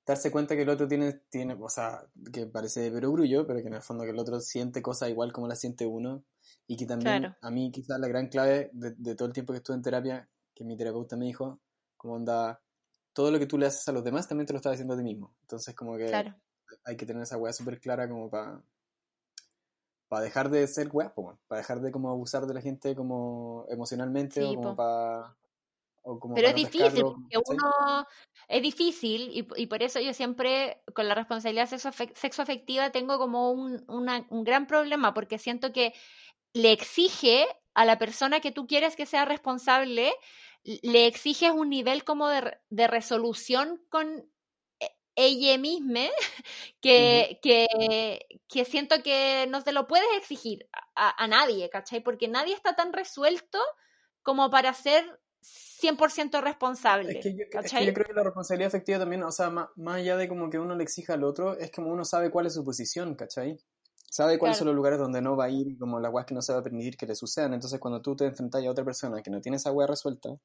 [0.07, 3.67] darse cuenta que el otro tiene, tiene, o sea, que parece de perogrullo, pero que
[3.67, 6.25] en el fondo que el otro siente cosas igual como la siente uno.
[6.69, 9.77] Y que también, a mí quizás la gran clave de, todo el tiempo que estuve
[9.77, 10.29] en terapia,
[10.61, 11.59] que mi terapeuta me dijo,
[11.97, 12.61] como onda,
[13.15, 14.97] todo lo que tú le haces a los demás también te lo estás haciendo a
[14.99, 15.35] ti mismo.
[15.41, 16.15] Entonces como que
[16.85, 18.63] hay que tener esa weá súper clara como para
[20.09, 24.45] para dejar de ser weá, para dejar de como abusar de la gente como emocionalmente
[24.45, 25.35] o como para
[26.35, 28.07] pero es difícil, porque uno
[28.49, 33.85] es difícil y, y, por eso yo siempre con la responsabilidad sexoafectiva tengo como un,
[33.87, 35.93] un gran problema, porque siento que
[36.55, 40.13] le exige a la persona que tú quieres que sea responsable,
[40.65, 44.31] le exiges un nivel como de, de resolución con
[45.17, 46.09] ella misma
[46.81, 52.01] que, que, que, siento que no se lo puedes exigir a, a, nadie, ¿cachai?
[52.03, 53.59] Porque nadie está tan resuelto
[54.23, 55.05] como para ser
[55.43, 57.19] 100% responsable.
[57.19, 57.45] Es que, yo,
[57.95, 60.85] creo que la responsabilidad efectiva también, o sea, más, allá de como que uno le
[60.85, 63.59] exija al otro, es como uno sabe cuál es su posición, ¿cachai?
[64.13, 66.35] Sabe cuáles son los lugares donde no va a ir y como las weas que
[66.35, 67.55] no se va a permitir que le sucedan.
[67.55, 70.37] Entonces, cuando tú te enfrentas a otra persona que no tiene esa wea resuelta,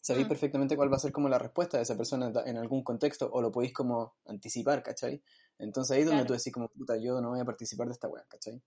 [0.00, 0.28] sabéis mm.
[0.28, 3.40] perfectamente cuál va a ser como la respuesta de esa persona en algún contexto o
[3.40, 5.22] lo podéis como anticipar, ¿cachai?
[5.56, 8.08] Entonces ahí es donde tú decís como, puta, yo no voy a participar de esta
[8.08, 8.60] wea, ¿cachai?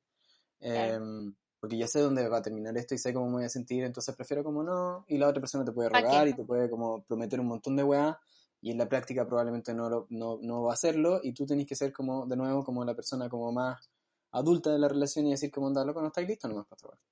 [0.61, 3.49] Em, porque ya sé dónde va a terminar esto y sé cómo me voy a
[3.49, 6.69] sentir, entonces prefiero como no, y la otra persona te puede rogar y te puede
[6.69, 8.17] como prometer un montón de weá,
[8.61, 11.65] y en la práctica probablemente no, lo, no, no va a hacerlo, y tú tenés
[11.65, 13.89] que ser como, de nuevo, como la persona como más
[14.33, 17.03] adulta de la relación y decir como, anda, loco, no estáis listo nomás para trabajar.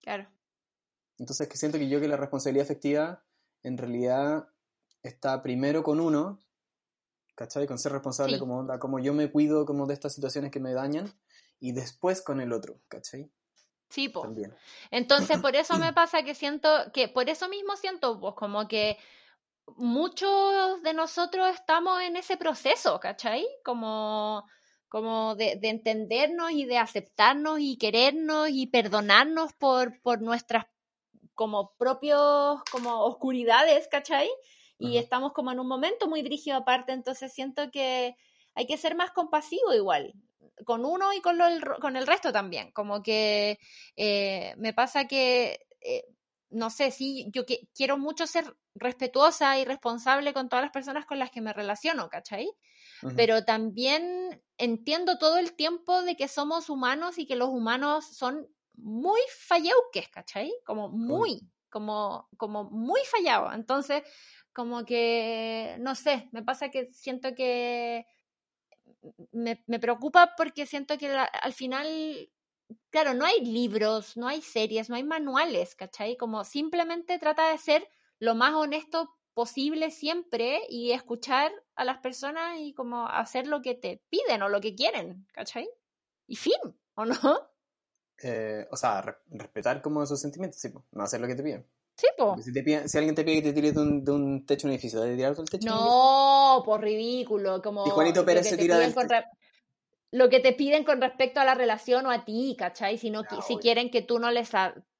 [0.00, 0.28] Claro.
[1.18, 3.22] Entonces que siento que yo que la responsabilidad efectiva
[3.62, 4.48] en realidad
[5.02, 6.38] está primero con uno,
[7.34, 7.66] ¿cachai?
[7.66, 10.72] Con ser responsable como onda, como yo me cuido como de estas situaciones que me
[10.72, 11.12] dañan,
[11.60, 13.30] y después con el otro, ¿cachai?
[13.88, 14.28] Sí, pues.
[14.90, 18.98] Entonces, por eso me pasa que siento que, por eso mismo siento, pues, como que
[19.76, 23.46] muchos de nosotros estamos en ese proceso, ¿cachai?
[23.64, 24.44] Como,
[24.88, 30.66] como de, de entendernos y de aceptarnos y querernos y perdonarnos por, por nuestras
[31.34, 34.28] como propios, como oscuridades, ¿cachai?
[34.80, 38.16] Y estamos como en un momento muy brígido aparte, entonces siento que
[38.54, 40.14] hay que ser más compasivo igual,
[40.64, 42.72] con uno y con, el, con el resto también.
[42.72, 43.58] Como que
[43.96, 46.04] eh, me pasa que, eh,
[46.50, 51.06] no sé, sí, yo que, quiero mucho ser respetuosa y responsable con todas las personas
[51.06, 52.50] con las que me relaciono, ¿cachai?
[53.14, 58.48] Pero también entiendo todo el tiempo de que somos humanos y que los humanos son
[58.74, 60.52] muy falleuques, ¿cachai?
[60.64, 63.54] Como muy, como, como muy fallados.
[63.54, 64.02] Entonces,
[64.52, 68.06] como que, no sé, me pasa que siento que
[69.32, 72.30] me, me preocupa porque siento que al final,
[72.90, 76.16] claro, no hay libros, no hay series, no hay manuales, ¿cachai?
[76.16, 77.88] Como simplemente trata de ser
[78.18, 83.76] lo más honesto posible siempre y escuchar a las personas y como hacer lo que
[83.76, 85.70] te piden o lo que quieren, ¿cachai?
[86.26, 86.58] Y fin,
[86.96, 87.14] ¿o no?
[88.20, 91.64] Eh, o sea, respetar como esos sentimientos, sí, no hacer lo que te piden.
[91.94, 92.36] Sí, po.
[92.42, 92.50] Si,
[92.98, 95.14] alguien te pide que te tires de un, de un techo de un edificio, ¿de
[95.14, 95.68] tirar del techo?
[95.68, 97.62] No, por ridículo.
[97.62, 98.92] Como y Juanito Pérez se tira del
[100.10, 102.98] Lo que te piden con respecto a la relación o a ti, ¿cachai?
[102.98, 104.50] Si, no, si quieren que tú no les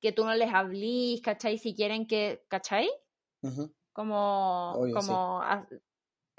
[0.01, 1.59] que tú no les hablís, ¿cachai?
[1.59, 2.89] Si quieren que, ¿cachai?
[3.99, 5.43] Como, como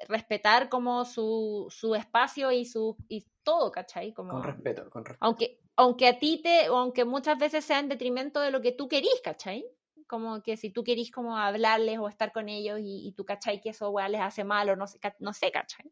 [0.07, 4.14] respetar como su, su espacio y su y todo, ¿cachai?
[4.14, 5.26] Como, con respeto, con respeto.
[5.26, 8.88] Aunque, aunque a ti te, aunque muchas veces sea en detrimento de lo que tú
[8.88, 9.66] querís, ¿cachai?
[10.07, 13.60] como que si tú querís como hablarles o estar con ellos y, y tú cachai
[13.60, 15.91] que eso les hace mal o no sé, no sé, cachai.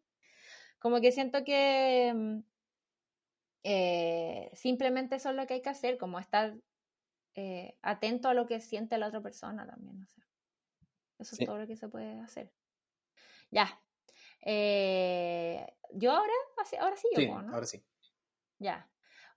[0.80, 2.40] Como que siento que mm,
[3.64, 6.56] eh, simplemente eso es lo que hay que hacer, como estar
[7.36, 10.27] eh, atento a lo que siente la otra persona también, o sea,
[11.20, 12.52] eso es todo lo que se puede hacer.
[13.52, 13.80] Ya.
[14.42, 16.34] Eh, yo ahora,
[16.80, 17.84] ahora sí, yo, sí, ahora sí.
[18.60, 18.90] Ya.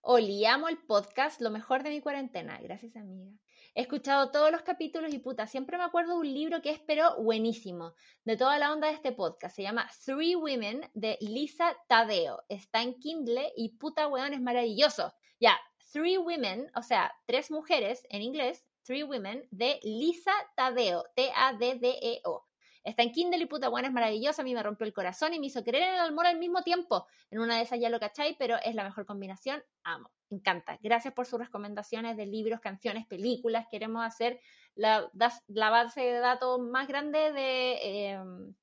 [0.03, 2.59] Oli, amo el podcast, lo mejor de mi cuarentena.
[2.63, 3.31] Gracias, amiga.
[3.75, 6.81] He escuchado todos los capítulos y puta, siempre me acuerdo de un libro que es
[6.81, 9.55] pero buenísimo, de toda la onda de este podcast.
[9.55, 12.43] Se llama Three Women de Lisa Tadeo.
[12.49, 15.13] Está en Kindle y puta weón es maravilloso.
[15.39, 15.59] Ya,
[15.93, 22.47] Three Women, o sea, tres mujeres en inglés, Three Women de Lisa Tadeo, T-A-D-D-E-O.
[22.83, 25.39] Está en Kindle y puta buena, es maravillosa, a mí me rompió el corazón y
[25.39, 27.07] me hizo querer en el amor al mismo tiempo.
[27.31, 29.63] En una de esas ya lo cacháis, pero es la mejor combinación.
[29.83, 30.79] Amo, encanta.
[30.83, 33.67] Gracias por sus recomendaciones de libros, canciones, películas.
[33.71, 34.41] Queremos hacer
[34.75, 35.11] la,
[35.49, 38.55] base de datos más grande de em,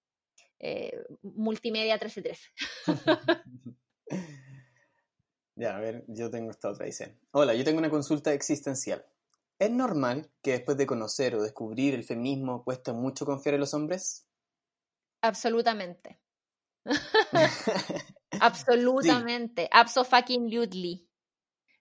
[0.59, 2.49] eh, Multimedia 1313.
[5.55, 7.19] ya, a ver, yo tengo esta otra, dice.
[7.31, 9.05] Hola, yo tengo una consulta existencial.
[9.59, 13.73] ¿Es normal que después de conocer o descubrir el feminismo cuesta mucho confiar en los
[13.73, 14.27] hombres?
[15.21, 16.19] Absolutamente.
[18.39, 19.67] Absolutamente.
[19.71, 21.07] Absolutely.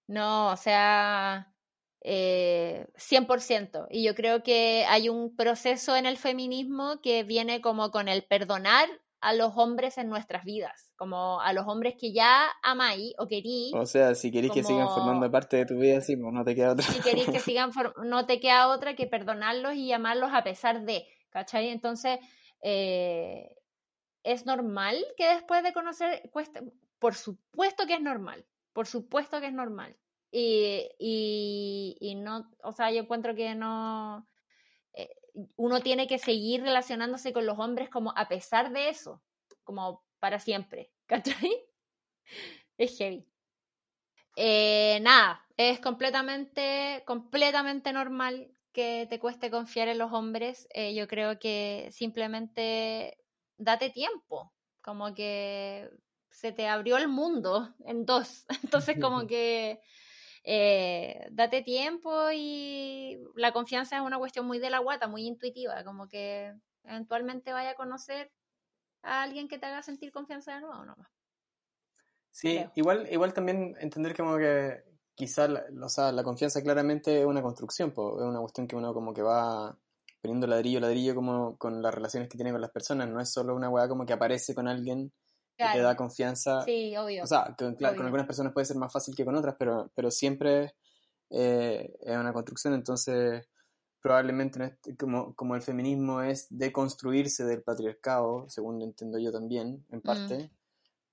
[0.09, 1.55] No, o sea,
[2.03, 3.87] eh, 100%.
[3.91, 8.25] Y yo creo que hay un proceso en el feminismo que viene como con el
[8.25, 8.89] perdonar
[9.27, 13.75] a los hombres en nuestras vidas, como a los hombres que ya amáis o querís.
[13.75, 16.55] O sea, si queréis que sigan formando parte de tu vida, sí, pues no te
[16.55, 16.85] queda otra.
[16.85, 17.73] Si queréis que sigan,
[18.05, 21.71] no te queda otra que perdonarlos y amarlos a pesar de, ¿cachai?
[21.71, 22.21] Entonces,
[22.63, 23.51] eh,
[24.23, 26.61] es normal que después de conocer, cueste,
[27.01, 29.97] por supuesto que es normal, por supuesto que es normal.
[30.31, 34.25] Y, y, y no, o sea, yo encuentro que no,
[35.57, 39.23] uno tiene que seguir relacionándose con los hombres como a pesar de eso,
[39.65, 41.67] como para siempre, ¿cachai?
[42.79, 43.27] Es heavy.
[44.37, 50.69] Eh, nada, es completamente, completamente normal que te cueste confiar en los hombres.
[50.75, 53.17] Eh, yo creo que simplemente
[53.57, 55.89] date tiempo, como que
[56.31, 58.45] se te abrió el mundo en dos.
[58.63, 59.81] Entonces, como que
[60.49, 65.83] eh, date tiempo y la confianza es una cuestión muy de la guata, muy intuitiva,
[65.83, 68.31] como que eventualmente vaya a conocer
[69.03, 71.09] a alguien que te haga sentir confianza de nuevo nomás.
[72.31, 74.85] Sí, igual, igual también entender como que
[75.17, 78.95] quizás la, o sea, la confianza claramente es una construcción, es una cuestión que uno
[78.95, 79.77] como que va
[80.23, 83.57] poniendo ladrillo ladrillo como con las relaciones que tiene con las personas, no es solo
[83.57, 85.13] una weá como que aparece con alguien
[85.57, 86.63] que te da confianza.
[86.63, 87.25] Sí, obvio.
[87.25, 90.11] O sea, con, con, algunas personas puede ser más fácil que con otras, pero, pero
[90.11, 90.75] siempre
[91.31, 93.49] eh, es una construcción, entonces
[94.01, 100.03] probablemente como, como el feminismo es deconstruirse del patriarcado, según entiendo yo también, en mm.
[100.03, 100.53] parte,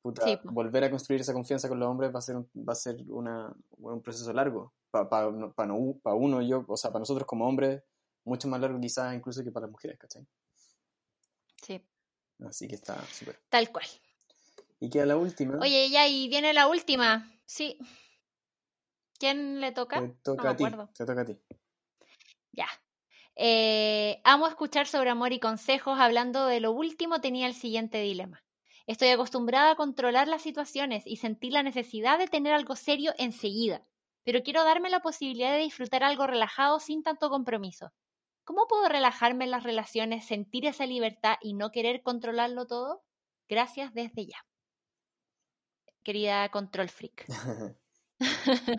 [0.03, 2.97] volver a construir esa confianza con los hombres va a ser un, va a ser
[3.07, 4.73] una, un proceso largo.
[4.91, 7.81] Para pa, pa, uno, yo, o sea, para nosotros como hombres,
[8.25, 10.27] mucho más largo quizás incluso que para las mujeres, ¿cachai?
[11.63, 11.83] Sí.
[12.45, 13.39] Así que está súper.
[13.49, 13.87] Tal cual.
[14.79, 15.57] Y queda la última.
[15.59, 17.31] Oye, ya, y viene la última.
[17.45, 17.77] Sí.
[19.19, 20.01] ¿Quién le toca?
[20.01, 20.65] Te toca a ti.
[20.93, 21.39] Te toca a ti.
[22.51, 22.67] Ya.
[23.35, 25.99] Eh, amo escuchar sobre amor y consejos.
[25.99, 28.43] Hablando de lo último, tenía el siguiente dilema.
[28.85, 33.81] Estoy acostumbrada a controlar las situaciones y sentir la necesidad de tener algo serio enseguida,
[34.25, 37.93] pero quiero darme la posibilidad de disfrutar algo relajado sin tanto compromiso.
[38.43, 43.03] ¿Cómo puedo relajarme en las relaciones, sentir esa libertad y no querer controlarlo todo?
[43.47, 44.45] Gracias desde ya
[46.03, 47.25] querida Control Freak.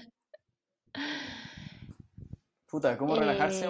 [2.66, 3.66] Puta, ¿cómo relajarse,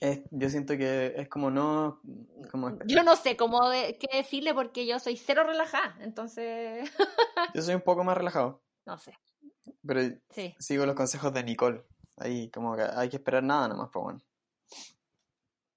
[0.00, 0.24] eh...
[0.30, 2.00] yo siento que es como no.
[2.50, 2.78] Como...
[2.86, 6.90] Yo no sé cómo qué decirle porque yo soy cero relajada, entonces.
[7.54, 8.62] yo soy un poco más relajado.
[8.84, 9.16] No sé.
[9.86, 10.00] Pero
[10.58, 11.84] sigo los consejos de Nicole.
[12.16, 14.20] Ahí, como que hay que esperar nada nomás, pues bueno.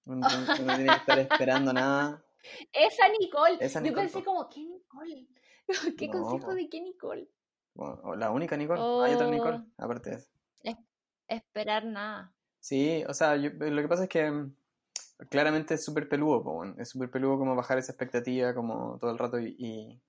[0.05, 2.24] no tiene que estar esperando nada.
[2.71, 3.57] Esa Nicole.
[3.59, 5.27] Yo pensé como, ¿qué Nicole?
[5.97, 7.29] ¿Qué consejo de qué Nicole?
[8.17, 8.81] la única Nicole.
[9.05, 9.83] Hay otra Nicole, oh.
[9.83, 10.29] aparte de eso.
[11.27, 12.33] esperar nada.
[12.59, 14.55] Sí, o sea, lo que pasa es que mm,
[15.29, 19.39] claramente es súper peludo, es súper peludo como bajar esa expectativa como todo el rato
[19.39, 20.01] y,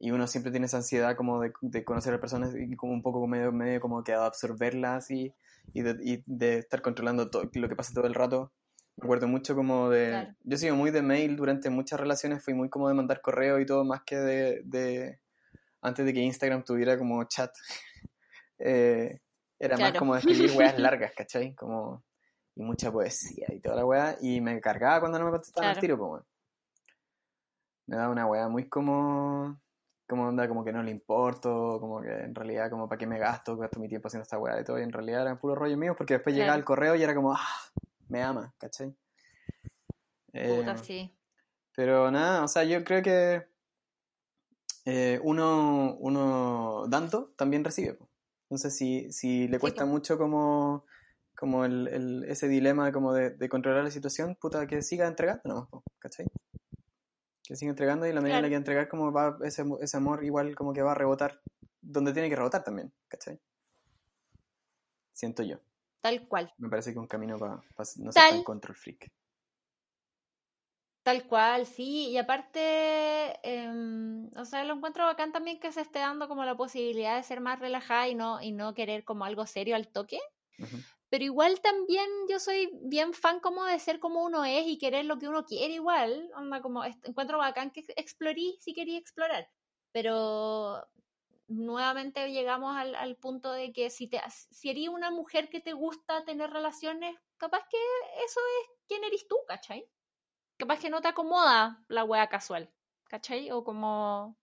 [0.00, 3.02] y, uno siempre tiene esa ansiedad como de, de, conocer a personas y como un
[3.02, 5.32] poco medio, medio como que absorberlas y,
[5.74, 8.52] y, de, y de estar controlando todo lo que pasa todo el rato.
[8.96, 10.34] Me acuerdo mucho como de...
[10.42, 13.58] Yo he sido muy de mail durante muchas relaciones, fui muy como de mandar correo
[13.60, 15.18] y todo, más que de...
[15.80, 17.52] Antes de que Instagram tuviera como chat.
[18.64, 19.18] Eh,
[19.58, 21.52] era más como de escribir weas largas, ¿cachai?
[21.52, 22.04] Como...
[22.54, 24.16] Y mucha poesía y toda la wea.
[24.20, 26.22] Y me cargaba cuando no me contestaban el tiro, pues
[27.88, 29.60] Me daba una wea muy como
[30.12, 33.18] como onda, como que no le importo, como que en realidad, como para qué me
[33.18, 35.76] gasto, gasto mi tiempo haciendo esta weá y todo, y en realidad era puro rollo
[35.78, 37.48] mío, porque después llegaba el correo y era como, ah,
[38.12, 38.94] me ama, ¿cachai?
[40.26, 41.16] Puta, eh, sí.
[41.74, 43.46] Pero nada, o sea, yo creo que
[44.84, 47.98] eh, uno, uno dando también recibe.
[48.42, 50.84] Entonces, si, si le cuesta mucho como,
[51.34, 55.42] como el, el, ese dilema como de, de, controlar la situación, puta, que siga entregando
[55.44, 56.26] nomás, ¿cachai?
[57.42, 60.22] Que siga entregando y la medida en la que entregar como va ese, ese amor
[60.22, 61.40] igual como que va a rebotar
[61.80, 63.40] donde tiene que rebotar también, ¿cachai?
[65.14, 65.58] Siento yo.
[66.02, 66.52] Tal cual.
[66.58, 67.56] Me parece que un camino para
[67.96, 69.08] no ser tan control freak.
[71.04, 72.60] Tal cual, sí, y aparte,
[73.42, 77.24] em, o sea, lo encuentro bacán también que se esté dando como la posibilidad de
[77.24, 80.20] ser más relajada y no, y no querer como algo serio al toque.
[81.10, 85.06] Pero igual también yo soy bien fan como de ser como uno es y querer
[85.06, 86.30] lo que uno quiere igual.
[86.36, 89.48] Onda como encuentro bacán que explorí si quería explorar.
[89.92, 90.86] Pero
[91.52, 95.72] nuevamente llegamos al, al punto de que si, te, si eres una mujer que te
[95.72, 97.78] gusta tener relaciones, capaz que
[98.24, 99.88] eso es quién eres tú, ¿cachai?
[100.56, 102.72] Capaz que no te acomoda la wea casual,
[103.08, 103.50] ¿cachai?
[103.50, 104.36] O como...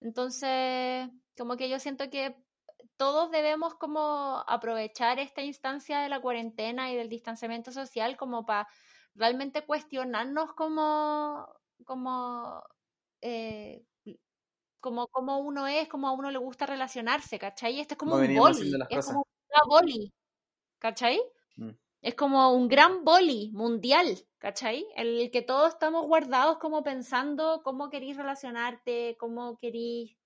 [0.00, 2.36] Entonces, como que yo siento que
[2.96, 8.68] todos debemos como aprovechar esta instancia de la cuarentena y del distanciamiento social como para
[9.14, 11.48] realmente cuestionarnos como,
[11.84, 12.62] como
[13.20, 13.84] eh,
[14.84, 17.80] como, como uno es, como a uno le gusta relacionarse, ¿cachai?
[17.80, 20.12] Este es como un boli, es como una boli,
[20.78, 21.22] ¿cachai?
[21.56, 21.70] Mm.
[22.02, 24.06] Es como un gran boli mundial,
[24.36, 24.86] ¿cachai?
[24.94, 30.18] El que todos estamos guardados como pensando cómo queréis relacionarte, cómo queréis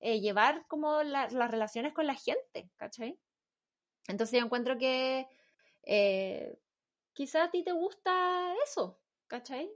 [0.00, 3.20] eh, llevar como las relaciones con la gente, ¿cachai?
[4.08, 5.28] Entonces yo encuentro que
[5.82, 6.58] eh,
[7.12, 9.70] quizás a ti te gusta eso, ¿cachai?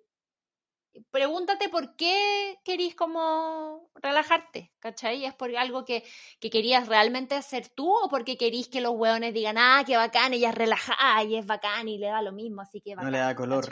[1.11, 5.24] Pregúntate por qué querís como relajarte, ¿cachai?
[5.24, 6.05] ¿Es por algo que,
[6.41, 10.34] que querías realmente hacer tú o porque querís que los hueones digan, ah, qué bacán,
[10.34, 13.18] ella es relajada y es bacán y le da lo mismo, así que No le
[13.18, 13.68] da color.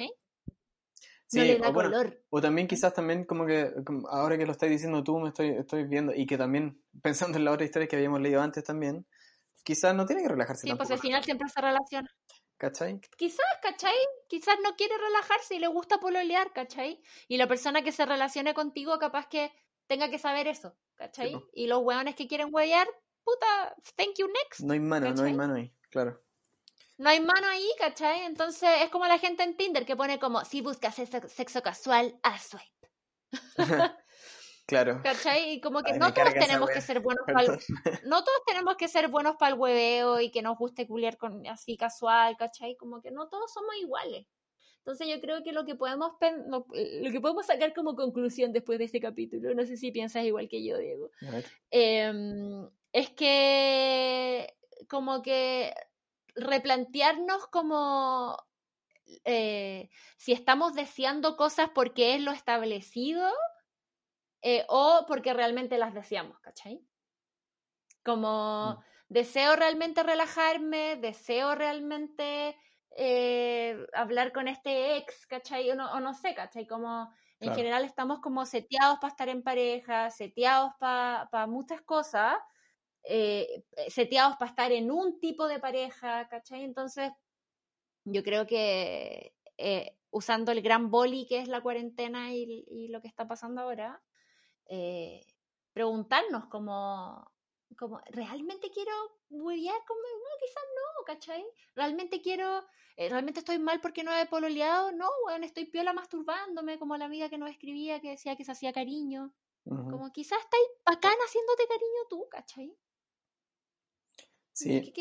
[1.26, 2.22] Sí, no le da o, color.
[2.30, 3.70] o también quizás también como que
[4.08, 7.44] ahora que lo estás diciendo tú me estoy, estoy viendo y que también pensando en
[7.44, 9.06] la otra historia que habíamos leído antes también,
[9.62, 10.66] quizás no tiene que relajarse.
[10.66, 12.10] Sí, pues al final siempre se relaciona.
[12.58, 13.00] ¿Cachai?
[13.16, 13.96] Quizás, ¿cachai?
[14.28, 17.00] Quizás no quiere relajarse y le gusta pololear, ¿cachai?
[17.28, 19.52] Y la persona que se relacione contigo capaz que
[19.86, 21.40] tenga que saber eso, ¿cachai?
[21.52, 22.88] y los hueones que quieren huevear,
[23.22, 24.60] puta, thank you next.
[24.60, 26.20] No hay mano, no hay mano ahí, claro.
[26.98, 28.22] No hay mano ahí, ¿cachai?
[28.22, 32.38] Entonces es como la gente en Tinder que pone como, si buscas sexo, casual, a
[32.38, 32.90] swipe.
[34.68, 35.00] Claro.
[35.02, 35.54] ¿Cachai?
[35.54, 37.58] Y como que no todos tenemos que ser buenos para el...
[38.04, 41.46] No todos tenemos que ser buenos para el hueveo y que nos guste culiar con
[41.46, 42.76] así casual, ¿cachai?
[42.76, 44.26] Como que no todos somos iguales.
[44.80, 46.12] Entonces yo creo que lo que podemos
[46.48, 50.48] lo, que podemos sacar como conclusión después de este capítulo, no sé si piensas igual
[50.48, 51.10] que yo, Diego,
[51.70, 54.54] em, es que
[54.88, 55.74] como que
[56.34, 58.38] replantearnos como
[59.24, 63.30] eh, si estamos deseando cosas porque es lo establecido
[64.42, 66.80] eh, o porque realmente las deseamos, ¿cachai?
[68.04, 68.84] Como mm.
[69.08, 72.56] deseo realmente relajarme, deseo realmente
[72.96, 75.70] eh, hablar con este ex, ¿cachai?
[75.70, 76.66] O no, no sé, ¿cachai?
[76.66, 82.36] Como en general estamos como seteados para estar en pareja, seteados para muchas cosas,
[83.04, 86.64] eh, seteados para estar en un tipo de pareja, ¿cachai?
[86.64, 87.12] Entonces,
[88.04, 89.34] yo creo que
[90.10, 94.00] usando el gran boli que es la cuarentena y, lo que está pasando ahora,
[94.68, 95.26] eh,
[95.72, 97.30] preguntarnos como,
[97.76, 98.92] como, ¿realmente quiero
[99.30, 101.44] huevear con No, quizás no, ¿cachai?
[101.74, 102.64] ¿Realmente quiero,
[102.96, 104.92] eh, realmente estoy mal porque no he pololeado?
[104.92, 108.52] No, bueno, estoy piola masturbándome, como la amiga que nos escribía que decía que se
[108.52, 109.32] hacía cariño.
[109.64, 112.74] Como quizás estáis bacán haciéndote cariño tú, ¿cachai?
[114.54, 114.92] Sí.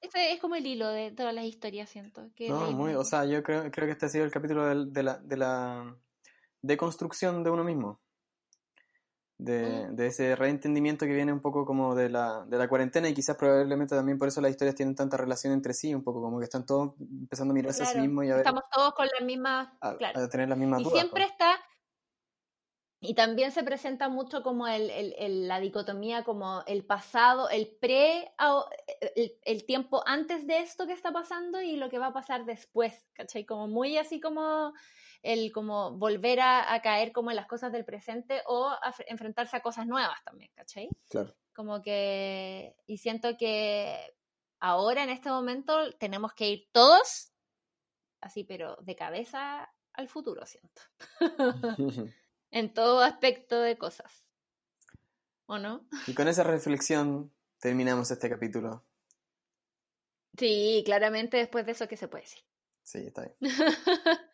[0.00, 2.28] Este es como el hilo de todas las historias, siento.
[2.34, 5.02] Que no, muy, o sea, yo creo, creo que este ha sido el capítulo de,
[5.02, 5.96] la, de la
[6.60, 8.03] deconstrucción de uno mismo.
[9.38, 9.96] Mm.
[9.96, 13.36] de, ese reentendimiento que viene un poco como de la, de la cuarentena y quizás
[13.36, 16.44] probablemente también por eso las historias tienen tanta relación entre sí, un poco como que
[16.44, 18.46] están todos empezando a mirarse a sí mismos y a ver...
[18.46, 19.68] Estamos todos con las mismas...
[19.80, 19.96] A,
[20.28, 21.00] tener las mismas y dudas.
[21.00, 21.58] siempre está...
[23.00, 28.32] Y también se presenta mucho como el, el, la dicotomía, como el pasado, el pre,
[29.14, 32.46] el, el, tiempo antes de esto que está pasando y lo que va a pasar
[32.46, 33.44] después, ¿cachai?
[33.44, 34.72] Como muy así como
[35.24, 38.70] el como volver a, caer como en las cosas del presente o
[39.06, 40.88] enfrentarse a cosas nuevas también, ¿cachai?
[41.08, 41.34] Claro.
[41.54, 44.14] Como que, y siento que
[44.60, 47.32] ahora en este momento tenemos que ir todos,
[48.20, 50.82] así, pero de cabeza al futuro, siento.
[52.50, 54.26] en todo aspecto de cosas.
[55.46, 55.86] ¿O no?
[56.06, 58.84] Y con esa reflexión terminamos este capítulo.
[60.36, 62.42] Sí, claramente después de eso, ¿qué se puede decir?
[62.82, 63.36] Sí, está bien.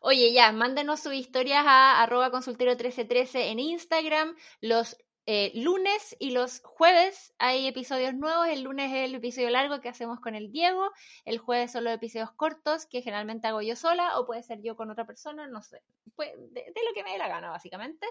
[0.00, 4.36] Oye, ya, mándenos sus historias a arroba consultero1313 en Instagram.
[4.60, 4.96] Los
[5.30, 8.48] eh, lunes y los jueves hay episodios nuevos.
[8.48, 10.90] El lunes es el episodio largo que hacemos con el Diego.
[11.26, 14.74] El jueves son los episodios cortos que generalmente hago yo sola o puede ser yo
[14.74, 15.82] con otra persona, no sé.
[16.16, 18.06] Pues de, lo que me dé la gana, básicamente.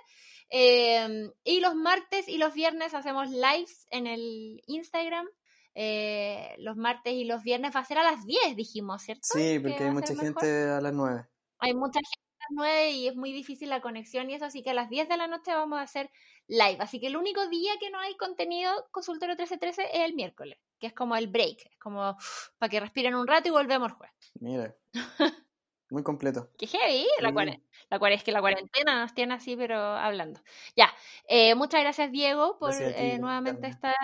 [0.50, 5.28] Em, y los martes y los viernes hacemos lives en el Instagram.
[5.74, 9.24] Eh, los martes y los viernes va a ser a las 10, dijimos, ¿cierto?
[9.24, 11.28] Sí, porque hay mucha gente a las 9
[11.60, 14.70] hay mucha gente las 9 y es muy difícil la conexión y eso, así que
[14.70, 16.10] a las 10 de la noche vamos a hacer
[16.48, 16.78] live.
[16.80, 20.88] Así que el único día que no hay contenido consultorio 1313 es el miércoles, que
[20.88, 22.18] es como el break, es como
[22.58, 24.32] para que respiren un rato y volvemos el jueves.
[24.40, 24.76] Mira.
[25.90, 26.50] Muy completo.
[26.58, 30.42] Qué heavy, la, la es que la cuarentena nos tiene así, pero hablando.
[30.76, 30.94] Ya,
[31.30, 33.96] eh, muchas gracias Diego por eh, nuevamente estar,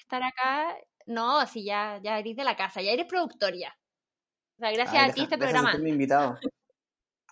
[0.00, 0.74] estar acá.
[1.04, 3.76] No, así ya, ya eres de la casa, ya eres productor ya.
[4.56, 5.74] O sea, gracias a ti este programa.
[5.74, 6.38] invitado.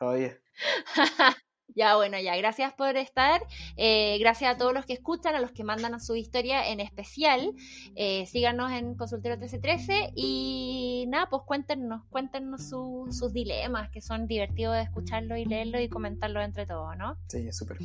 [0.05, 0.39] Todavía.
[1.77, 3.43] Ya, bueno, ya, gracias por estar.
[3.77, 6.79] Eh, gracias a todos los que escuchan, a los que mandan a su historia en
[6.79, 7.53] especial.
[7.97, 14.77] Eh, síganos en Consultero 1313 y nada, pues cuéntenos, cuéntenos sus dilemas, que son divertidos
[14.77, 17.19] de escucharlo y leerlo y comentarlo entre todos, ¿no?
[17.27, 17.79] Sí, súper.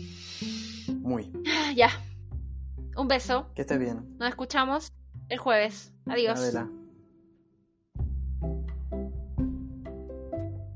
[0.99, 1.31] Muy.
[1.75, 1.89] Ya.
[2.95, 3.51] Un beso.
[3.55, 4.17] Que estés bien.
[4.19, 4.93] Nos escuchamos
[5.29, 5.93] el jueves.
[6.05, 6.39] Adiós.